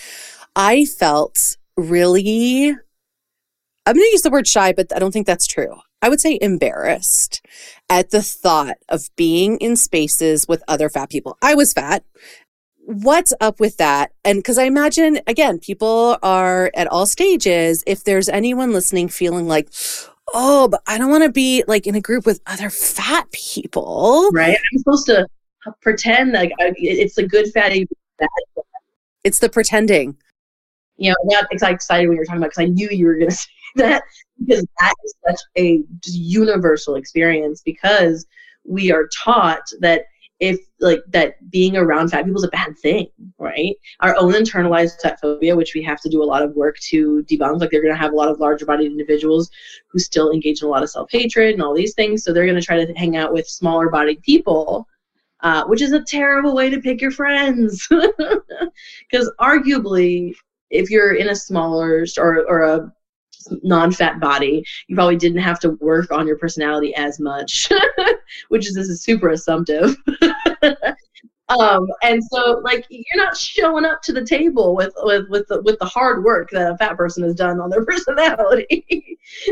[0.57, 5.47] I felt really, I'm going to use the word shy, but I don't think that's
[5.47, 5.77] true.
[6.03, 7.45] I would say embarrassed
[7.89, 11.39] at the thought of being in spaces with other fat people.
[11.43, 12.05] I was fat.
[12.87, 14.13] What's up with that?
[14.25, 17.83] And because I imagine, again, people are at all stages.
[17.85, 19.71] If there's anyone listening feeling like,
[20.33, 24.31] oh, but I don't want to be like in a group with other fat people.
[24.33, 24.57] Right.
[24.57, 25.27] I'm supposed to
[25.83, 27.89] pretend like it's a good fatty.
[28.19, 28.29] Bad.
[29.25, 30.17] It's the pretending.
[30.97, 33.37] You know, not excited when you're talking about because I knew you were going to
[33.37, 34.03] say that
[34.39, 38.27] because that is such a just universal experience because
[38.65, 40.05] we are taught that
[40.39, 43.09] if like that being around fat people is a bad thing,
[43.39, 43.75] right?
[44.01, 47.25] Our own internalized fat phobia, which we have to do a lot of work to
[47.29, 49.51] debunk, like they're going to have a lot of larger bodied individuals
[49.89, 52.23] who still engage in a lot of self hatred and all these things.
[52.23, 54.87] So they're going to try to hang out with smaller bodied people,
[55.41, 57.89] uh, which is a terrible way to pick your friends.
[59.11, 60.35] Because arguably,
[60.71, 62.93] if you're in a smaller or, or a
[63.63, 67.71] non-fat body you probably didn't have to work on your personality as much
[68.49, 69.97] which is this is super assumptive.
[71.49, 75.63] Um and so like you're not showing up to the table with with with the,
[75.63, 78.85] with the hard work that a fat person has done on their personality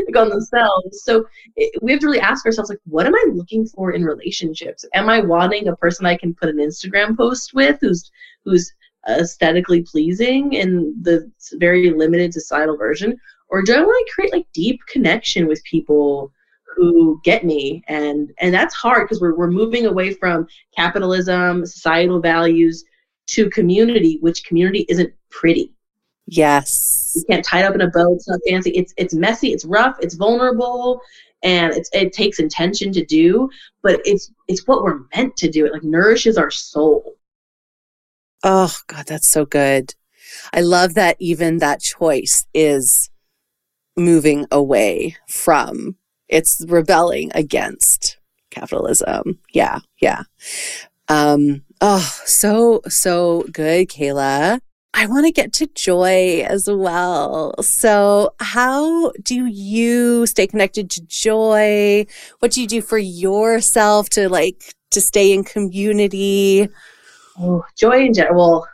[0.05, 1.03] like on themselves.
[1.03, 1.25] So
[1.55, 4.83] it, we have to really ask ourselves like what am i looking for in relationships?
[4.93, 8.11] Am i wanting a person i can put an instagram post with who's
[8.43, 8.73] who's
[9.07, 13.17] aesthetically pleasing in the very limited societal version
[13.55, 16.29] or do I want to create like deep connection with people
[16.75, 17.81] who get me?
[17.87, 20.45] And and that's hard because we're, we're moving away from
[20.75, 22.83] capitalism societal values
[23.27, 25.71] to community which community isn't pretty.
[26.27, 27.13] Yes.
[27.15, 28.71] You can't tie it up in a bow it's not fancy.
[28.71, 30.99] It's it's messy it's rough it's vulnerable
[31.41, 33.49] and it's it takes intention to do
[33.83, 35.65] but it's it's what we're meant to do.
[35.65, 37.15] It like nourishes our soul.
[38.43, 39.95] Oh god that's so good.
[40.51, 43.09] I love that even that choice is
[43.97, 45.95] moving away from
[46.27, 48.17] it's rebelling against
[48.49, 50.23] capitalism yeah yeah
[51.09, 54.59] um oh so so good kayla
[54.97, 57.53] I want to get to joy as well.
[57.61, 62.05] So, how do you stay connected to joy?
[62.39, 66.69] What do you do for yourself to like to stay in community?
[67.37, 68.37] Oh, joy in general.
[68.37, 68.67] Well,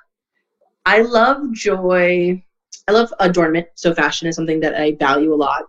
[0.85, 2.43] I love joy
[2.87, 3.67] I love adornment.
[3.75, 5.63] So fashion is something that I value a lot.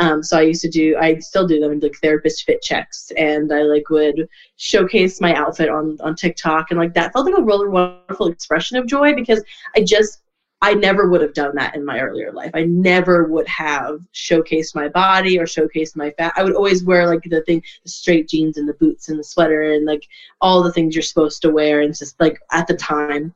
[0.00, 3.52] Um, so I used to do, I still do them like therapist fit checks, and
[3.52, 7.42] I like would showcase my outfit on on TikTok, and like that felt like a
[7.42, 9.42] really wonderful expression of joy because
[9.74, 10.20] I just
[10.60, 12.50] I never would have done that in my earlier life.
[12.54, 16.32] I never would have showcased my body or showcased my fat.
[16.36, 19.24] I would always wear like the thing, the straight jeans and the boots and the
[19.24, 20.04] sweater and like
[20.40, 23.32] all the things you're supposed to wear and just like at the time.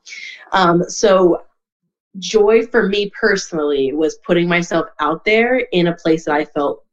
[0.51, 1.43] Um, so
[2.19, 6.83] joy for me personally was putting myself out there in a place that I felt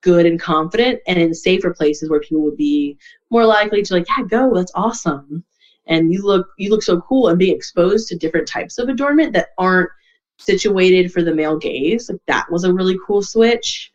[0.00, 2.98] good and confident and in safer places where people would be
[3.30, 5.44] more likely to like, yeah, go, that's awesome.
[5.86, 9.32] And you look you look so cool and being exposed to different types of adornment
[9.34, 9.90] that aren't
[10.38, 12.08] situated for the male gaze.
[12.08, 13.90] Like that was a really cool switch.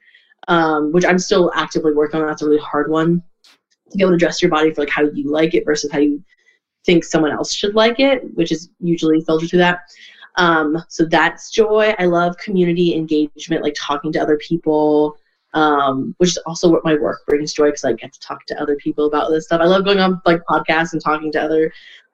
[0.50, 2.28] Um, which I'm still actively working on.
[2.28, 3.22] That's a really hard one
[3.92, 6.00] to be able to dress your body for like how you like it versus how
[6.00, 6.24] you
[6.86, 9.82] think someone else should like it, which is usually filtered through that.
[10.38, 11.94] Um, so that's joy.
[12.00, 15.18] I love community engagement, like talking to other people,
[15.54, 18.62] um, which is also what my work brings joy because I get to talk to
[18.62, 19.62] other people about this stuff.
[19.62, 21.74] I love going on like podcasts and talking to other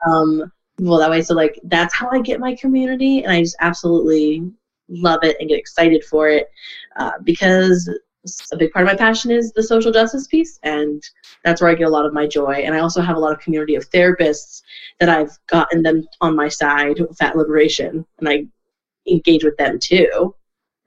[0.10, 1.22] um, people that way.
[1.22, 4.50] So like that's how I get my community, and I just absolutely
[4.88, 6.50] love it and get excited for it
[6.98, 7.90] uh, because
[8.52, 11.04] a big part of my passion is the social justice piece and
[11.44, 12.54] that's where i get a lot of my joy.
[12.66, 14.62] And i also have a lot of community of therapists
[15.00, 18.46] that i've gotten them on my side fat liberation and i
[19.08, 20.36] engage with them too.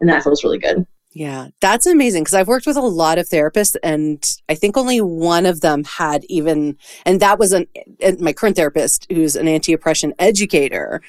[0.00, 0.86] And that feels really good.
[1.12, 5.00] Yeah, that's amazing because I've worked with a lot of therapists, and I think only
[5.00, 6.76] one of them had even,
[7.06, 7.66] and that was an
[8.00, 11.00] eh, my current therapist, who's an anti-oppression educator,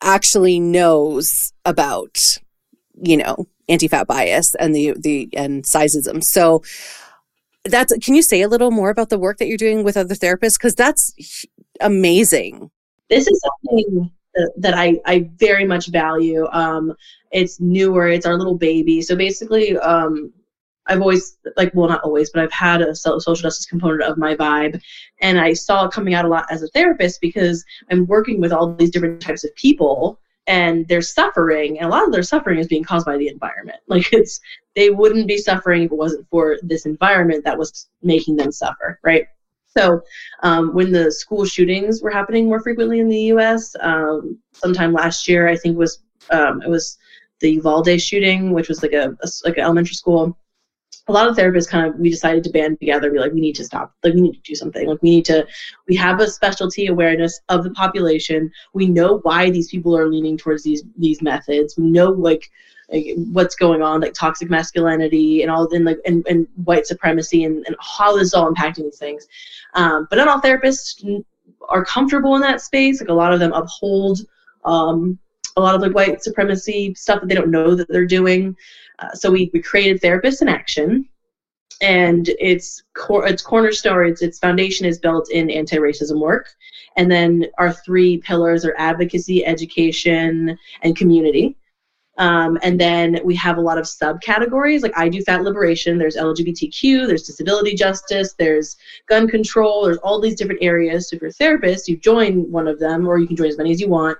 [0.00, 2.38] actually knows about,
[3.02, 6.22] you know, anti-fat bias and the the and sizeism.
[6.22, 6.62] So
[7.64, 10.14] that's can you say a little more about the work that you're doing with other
[10.14, 11.44] therapists because that's
[11.80, 12.70] amazing.
[13.08, 14.10] This is something
[14.56, 16.46] that I, I very much value.
[16.52, 16.94] Um,
[17.30, 19.02] it's newer, it's our little baby.
[19.02, 20.32] So basically, um,
[20.88, 24.36] I've always, like, well, not always, but I've had a social justice component of my
[24.36, 24.80] vibe.
[25.20, 28.52] And I saw it coming out a lot as a therapist because I'm working with
[28.52, 32.58] all these different types of people and they're suffering and a lot of their suffering
[32.58, 33.78] is being caused by the environment.
[33.88, 34.40] Like it's
[34.74, 38.98] they wouldn't be suffering if it wasn't for this environment that was making them suffer
[39.02, 39.26] right?
[39.76, 40.00] So
[40.42, 45.28] um, when the school shootings were happening more frequently in the us um, sometime last
[45.28, 46.98] year i think was um, it was
[47.40, 50.36] the uvalde shooting which was like a, a like an elementary school
[51.08, 53.54] a lot of therapists kind of we decided to band together be like we need
[53.54, 54.88] to stop like we need to do something.
[54.88, 55.46] Like we need to
[55.88, 58.50] we have a specialty awareness of the population.
[58.72, 61.76] We know why these people are leaning towards these these methods.
[61.76, 62.50] We know like,
[62.92, 67.44] like what's going on like toxic masculinity and all then like and, and white supremacy
[67.44, 69.28] and, and how this is all impacting these things.
[69.74, 71.24] Um, but not all therapists
[71.68, 73.00] are comfortable in that space.
[73.00, 74.20] Like a lot of them uphold
[74.64, 75.18] um,
[75.56, 78.56] a lot of like white supremacy stuff that they don't know that they're doing.
[78.98, 81.08] Uh, so we, we created Therapists in Action,
[81.82, 86.48] and its core its cornerstone its, its foundation is built in anti-racism work.
[86.96, 91.56] And then our three pillars are advocacy education and community.
[92.18, 94.82] Um, and then we have a lot of subcategories.
[94.82, 95.98] Like i do fat liberation.
[95.98, 98.76] There's lgbtq there's disability justice there's
[99.06, 101.10] gun control there's all these different areas.
[101.10, 103.58] So if you're a therapist you join one of them or you can join as
[103.58, 104.16] many as you want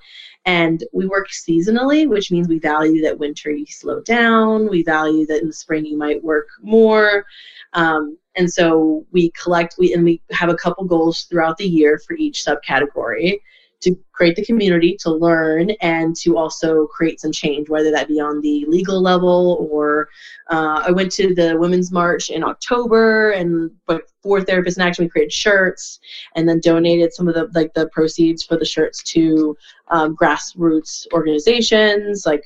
[0.46, 4.70] and we work seasonally, which means we value that winter you slow down.
[4.70, 7.26] We value that in the spring you might work more.
[7.72, 11.98] Um, and so we collect, we and we have a couple goals throughout the year
[11.98, 13.40] for each subcategory
[13.80, 18.20] to create the community, to learn, and to also create some change, whether that be
[18.20, 20.08] on the legal level or
[20.50, 25.04] uh, I went to the Women's March in October and but for Therapists in Action
[25.04, 26.00] we created shirts
[26.34, 29.56] and then donated some of the like the proceeds for the shirts to
[29.88, 32.44] um, grassroots organizations like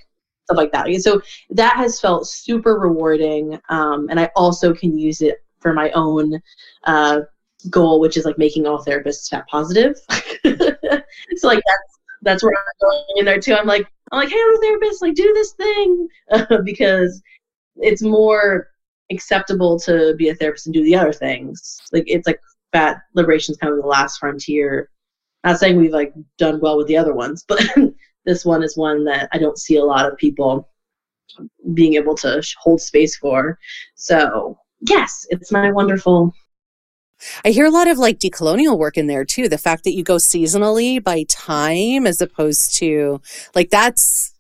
[0.51, 1.03] stuff like that.
[1.03, 1.21] So
[1.51, 6.41] that has felt super rewarding, um, and I also can use it for my own
[6.85, 7.21] uh,
[7.69, 9.97] goal, which is like making all therapists fat positive.
[11.37, 13.55] so like that's that's where I'm going in there too.
[13.55, 15.03] I'm like I'm like, hey, I'm a therapist.
[15.03, 16.09] Like, do this thing
[16.65, 17.23] because
[17.77, 18.69] it's more
[19.11, 21.81] acceptable to be a therapist and do the other things.
[21.93, 22.41] Like it's like
[22.73, 24.91] fat liberation is kind of the last frontier.
[25.45, 27.63] Not saying we've like done well with the other ones, but
[28.25, 30.69] this one is one that I don't see a lot of people
[31.75, 33.59] being able to hold space for.
[33.95, 36.33] So yes, it's my wonderful
[37.45, 39.49] I hear a lot of like decolonial work in there too.
[39.49, 43.21] The fact that you go seasonally by time as opposed to
[43.55, 44.35] like that's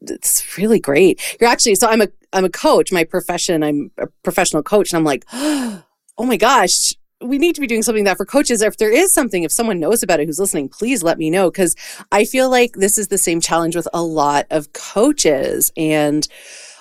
[0.00, 1.20] it's really great.
[1.40, 2.92] You're actually so I'm a I'm a coach.
[2.92, 5.84] My profession, I'm a professional coach, and I'm like, oh
[6.18, 8.62] my gosh, we need to be doing something that for coaches.
[8.62, 11.50] If there is something, if someone knows about it who's listening, please let me know
[11.50, 11.76] because
[12.10, 15.72] I feel like this is the same challenge with a lot of coaches.
[15.76, 16.26] And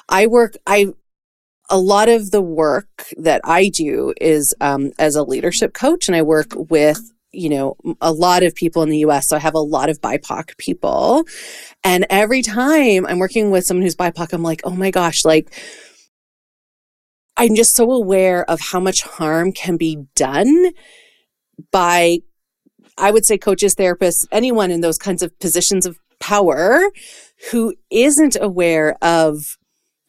[0.09, 0.93] I work, I
[1.71, 6.15] a lot of the work that I do is um, as a leadership coach, and
[6.15, 9.27] I work with you know a lot of people in the US.
[9.29, 11.23] So I have a lot of BIPOC people,
[11.83, 15.51] and every time I'm working with someone who's BIPOC, I'm like, oh my gosh, like.
[17.37, 20.73] I'm just so aware of how much harm can be done
[21.71, 22.19] by,
[22.97, 26.83] I would say, coaches, therapists, anyone in those kinds of positions of power
[27.51, 29.57] who isn't aware of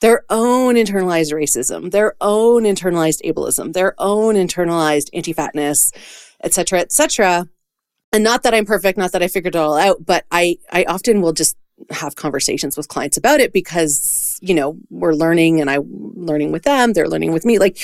[0.03, 5.93] their own internalized racism, their own internalized ableism, their own internalized anti-fatness,
[6.43, 7.49] et cetera, et cetera.
[8.13, 10.85] And not that I'm perfect, not that I figured it all out, but I, I
[10.85, 11.57] often will just
[11.91, 15.85] have conversations with clients about it because, you know, we're learning and I'm
[16.17, 17.59] learning with them, they're learning with me.
[17.59, 17.79] Like,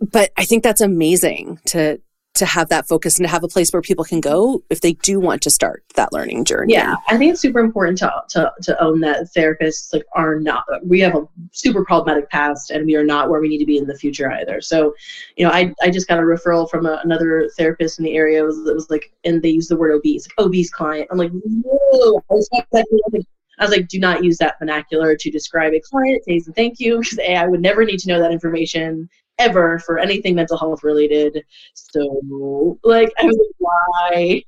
[0.00, 2.00] but I think that's amazing to,
[2.34, 4.94] to have that focus and to have a place where people can go if they
[4.94, 6.72] do want to start that learning journey.
[6.72, 10.64] Yeah, I think it's super important to to, to own that therapists like are not.
[10.84, 13.78] We have a super problematic past, and we are not where we need to be
[13.78, 14.60] in the future either.
[14.60, 14.94] So,
[15.36, 18.42] you know, I I just got a referral from a, another therapist in the area.
[18.42, 21.08] It was, was like, and they used the word obese, like obese client.
[21.10, 22.22] I'm like, whoa.
[22.30, 26.24] I was like, I was like, do not use that vernacular to describe a client.
[26.24, 29.08] Say thank you, because a I would never need to know that information
[29.38, 31.44] ever for anything mental health related.
[31.74, 34.44] So, like, I was like, why?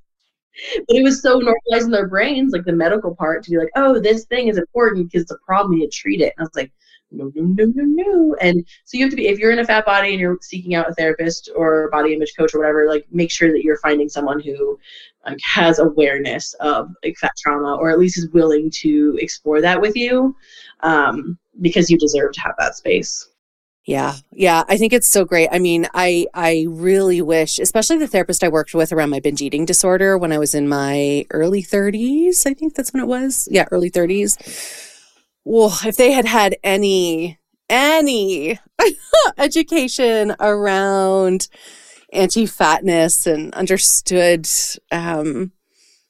[0.89, 3.71] But it was so normalized in their brains, like the medical part, to be like,
[3.77, 6.33] oh, this thing is important because it's a problem, you treat it.
[6.37, 6.73] And I was like,
[7.11, 8.37] no, no, no, no, no.
[8.41, 10.75] And so you have to be, if you're in a fat body and you're seeking
[10.75, 14.09] out a therapist or body image coach or whatever, like make sure that you're finding
[14.09, 14.79] someone who
[15.25, 19.81] like has awareness of like fat trauma or at least is willing to explore that
[19.81, 20.35] with you
[20.81, 23.29] um, because you deserve to have that space.
[23.87, 24.17] Yeah.
[24.33, 24.65] Yeah.
[24.69, 25.49] I think it's so great.
[25.53, 29.41] I mean, I, I really wish, especially the therapist I worked with around my binge
[29.41, 32.47] eating disorder when I was in my early 30s.
[32.47, 33.47] I think that's when it was.
[33.49, 33.67] Yeah.
[33.71, 34.93] Early 30s.
[35.45, 37.39] Well, if they had had any,
[37.71, 38.59] any
[39.39, 41.47] education around
[42.13, 44.49] anti fatness and understood,
[44.91, 45.53] um,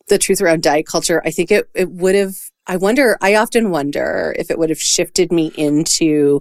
[0.09, 3.71] the truth around diet culture, I think it, it would have, I wonder, I often
[3.71, 6.41] wonder if it would have shifted me into,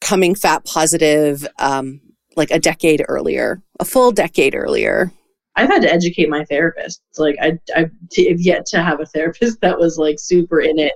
[0.00, 2.00] coming fat positive um,
[2.36, 5.12] like a decade earlier, a full decade earlier.
[5.56, 7.02] I've had to educate my therapist.
[7.18, 10.94] Like I, I've yet to have a therapist that was like super in it.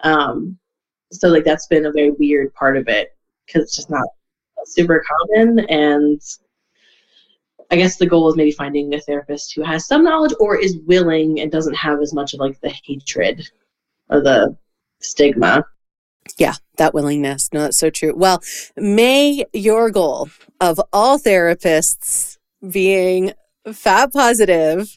[0.00, 0.58] Um,
[1.12, 3.16] so like that's been a very weird part of it
[3.46, 4.06] because it's just not
[4.64, 5.60] super common.
[5.66, 6.20] And
[7.70, 10.78] I guess the goal is maybe finding a therapist who has some knowledge or is
[10.86, 13.48] willing and doesn't have as much of like the hatred
[14.10, 14.56] or the
[15.00, 15.64] stigma
[16.38, 17.50] yeah, that willingness.
[17.52, 18.14] No, that's so true.
[18.14, 18.42] Well,
[18.76, 20.28] may your goal
[20.60, 22.38] of all therapists
[22.70, 23.32] being
[23.72, 24.96] fat positive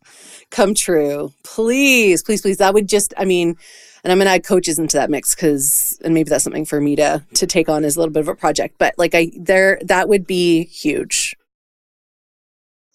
[0.51, 1.33] come true.
[1.43, 2.57] Please, please, please.
[2.57, 3.55] That would just, I mean,
[4.03, 6.95] and I'm gonna add coaches into that mix because, and maybe that's something for me
[6.95, 8.75] to to take on as a little bit of a project.
[8.77, 11.35] But like, I there that would be huge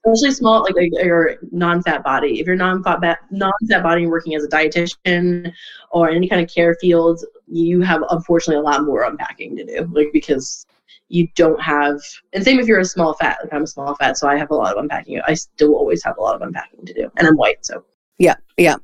[0.07, 4.49] especially small like, like your non-fat body if you're non-fat non-fat body working as a
[4.49, 5.53] dietitian
[5.91, 9.89] or any kind of care field you have unfortunately a lot more unpacking to do
[9.93, 10.67] like because
[11.09, 12.01] you don't have
[12.33, 14.51] and same if you're a small fat like i'm a small fat so i have
[14.51, 15.21] a lot of unpacking.
[15.27, 17.85] I still always have a lot of unpacking to do and i'm white so.
[18.19, 18.77] Yeah yeah.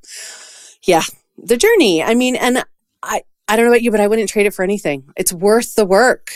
[0.83, 1.03] Yeah
[1.39, 2.65] the journey i mean and
[3.03, 5.05] i i don't know about you but i wouldn't trade it for anything.
[5.17, 6.33] It's worth the work.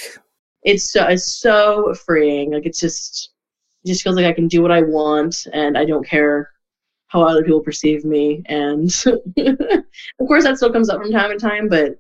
[0.62, 3.31] It's so it's so freeing like it's just
[3.85, 6.51] it just feels like I can do what I want and I don't care
[7.11, 8.43] how other people perceive me.
[8.47, 11.99] And of course, that still comes up from time to time, but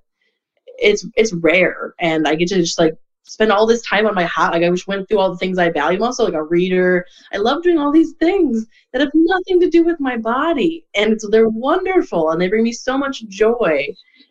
[0.80, 4.24] it's it's rare, and I get to just like spend all this time on my
[4.24, 4.52] hat.
[4.52, 6.02] Like I just went through all the things I value.
[6.02, 7.06] Also like a reader.
[7.32, 11.18] I love doing all these things that have nothing to do with my body, and
[11.30, 13.86] they're wonderful, and they bring me so much joy.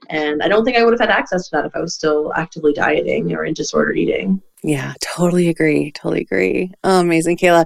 [0.10, 2.34] And I don't think I would have had access to that if I was still
[2.36, 4.42] actively dieting or in disordered eating.
[4.64, 5.92] Yeah, totally agree.
[5.92, 6.72] Totally agree.
[6.84, 7.66] Oh, amazing, Kayla.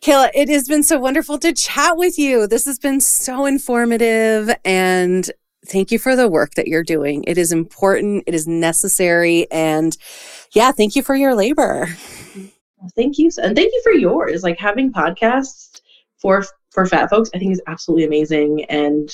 [0.00, 2.46] Kayla, it has been so wonderful to chat with you.
[2.46, 5.30] This has been so informative and
[5.66, 7.24] thank you for the work that you're doing.
[7.26, 9.50] It is important, it is necessary.
[9.50, 9.96] And
[10.52, 11.86] yeah, thank you for your labor.
[12.96, 13.30] Thank you.
[13.42, 14.42] And thank you for yours.
[14.42, 15.80] Like having podcasts
[16.18, 18.64] for for fat folks, I think is absolutely amazing.
[18.66, 19.10] And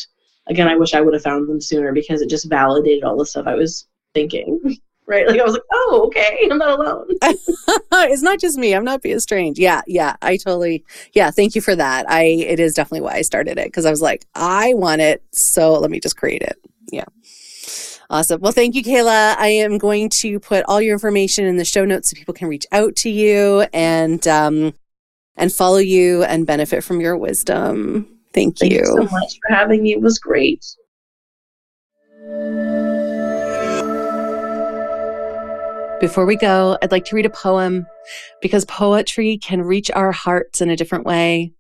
[0.47, 3.27] again, I wish I would have found them sooner because it just validated all the
[3.27, 4.79] stuff I was thinking.
[5.07, 5.27] right?
[5.27, 7.07] Like I was like, oh, okay, I'm not alone.
[7.23, 8.75] it's not just me.
[8.75, 9.59] I'm not being strange.
[9.59, 10.17] Yeah, yeah.
[10.23, 11.31] I totally, yeah.
[11.31, 12.09] Thank you for that.
[12.09, 15.23] I, it is definitely why I started it because I was like, I want it,
[15.33, 16.59] so let me just create it.
[16.91, 17.05] Yeah.
[18.09, 18.41] Awesome.
[18.41, 19.37] Well, thank you, Kayla.
[19.37, 22.49] I am going to put all your information in the show notes so people can
[22.49, 24.75] reach out to you and um,
[25.37, 28.07] and follow you and benefit from your wisdom.
[28.33, 28.79] Thank, thank you.
[28.79, 29.93] you so much for having me.
[29.93, 30.65] It was great.
[35.99, 37.87] Before we go, I'd like to read a poem
[38.43, 41.55] because poetry can reach our hearts in a different way.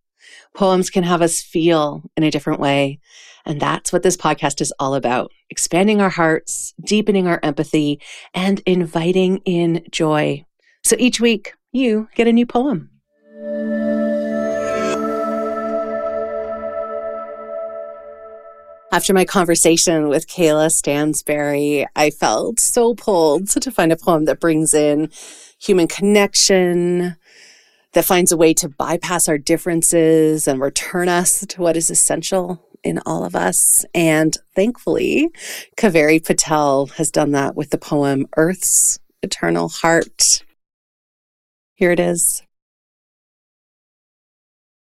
[0.54, 3.00] Poems can have us feel in a different way.
[3.46, 7.98] And that's what this podcast is all about expanding our hearts, deepening our empathy,
[8.34, 10.44] and inviting in joy.
[10.84, 12.90] So each week, you get a new poem.
[18.92, 24.38] After my conversation with Kayla Stansberry, I felt so pulled to find a poem that
[24.38, 25.10] brings in
[25.58, 27.16] human connection,
[27.94, 32.64] that finds a way to bypass our differences and return us to what is essential
[32.84, 33.84] in all of us.
[33.92, 35.30] And thankfully,
[35.76, 40.44] Kaveri Patel has done that with the poem Earth's Eternal Heart.
[41.74, 42.42] Here it is.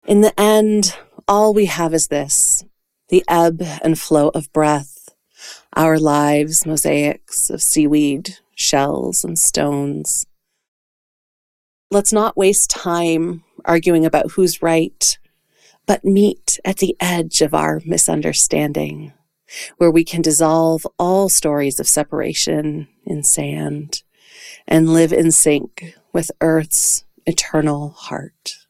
[0.06, 0.96] In the end,
[1.28, 2.64] all we have is this
[3.08, 5.08] the ebb and flow of breath,
[5.74, 10.26] our lives, mosaics of seaweed, shells, and stones.
[11.90, 15.18] Let's not waste time arguing about who's right,
[15.86, 19.12] but meet at the edge of our misunderstanding,
[19.76, 24.02] where we can dissolve all stories of separation in sand
[24.66, 28.65] and live in sync with Earth's eternal heart.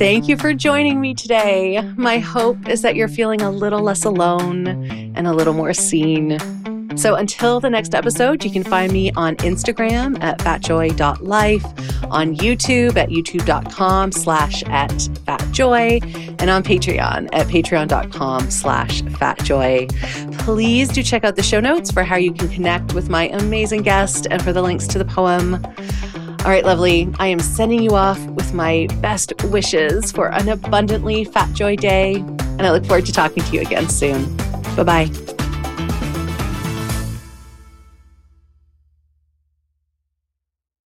[0.00, 1.82] Thank you for joining me today.
[1.98, 4.66] My hope is that you're feeling a little less alone
[5.14, 6.38] and a little more seen.
[6.96, 11.64] So until the next episode, you can find me on Instagram at fatjoy.life,
[12.10, 16.02] on YouTube at youtube.com slash at fatjoy,
[16.40, 20.38] and on Patreon at patreon.com slash fatjoy.
[20.38, 23.82] Please do check out the show notes for how you can connect with my amazing
[23.82, 25.62] guest and for the links to the poem.
[26.42, 27.06] All right, lovely.
[27.18, 32.14] I am sending you off with my best wishes for an abundantly fat joy day,
[32.14, 34.36] and I look forward to talking to you again soon.
[34.74, 35.39] Bye bye.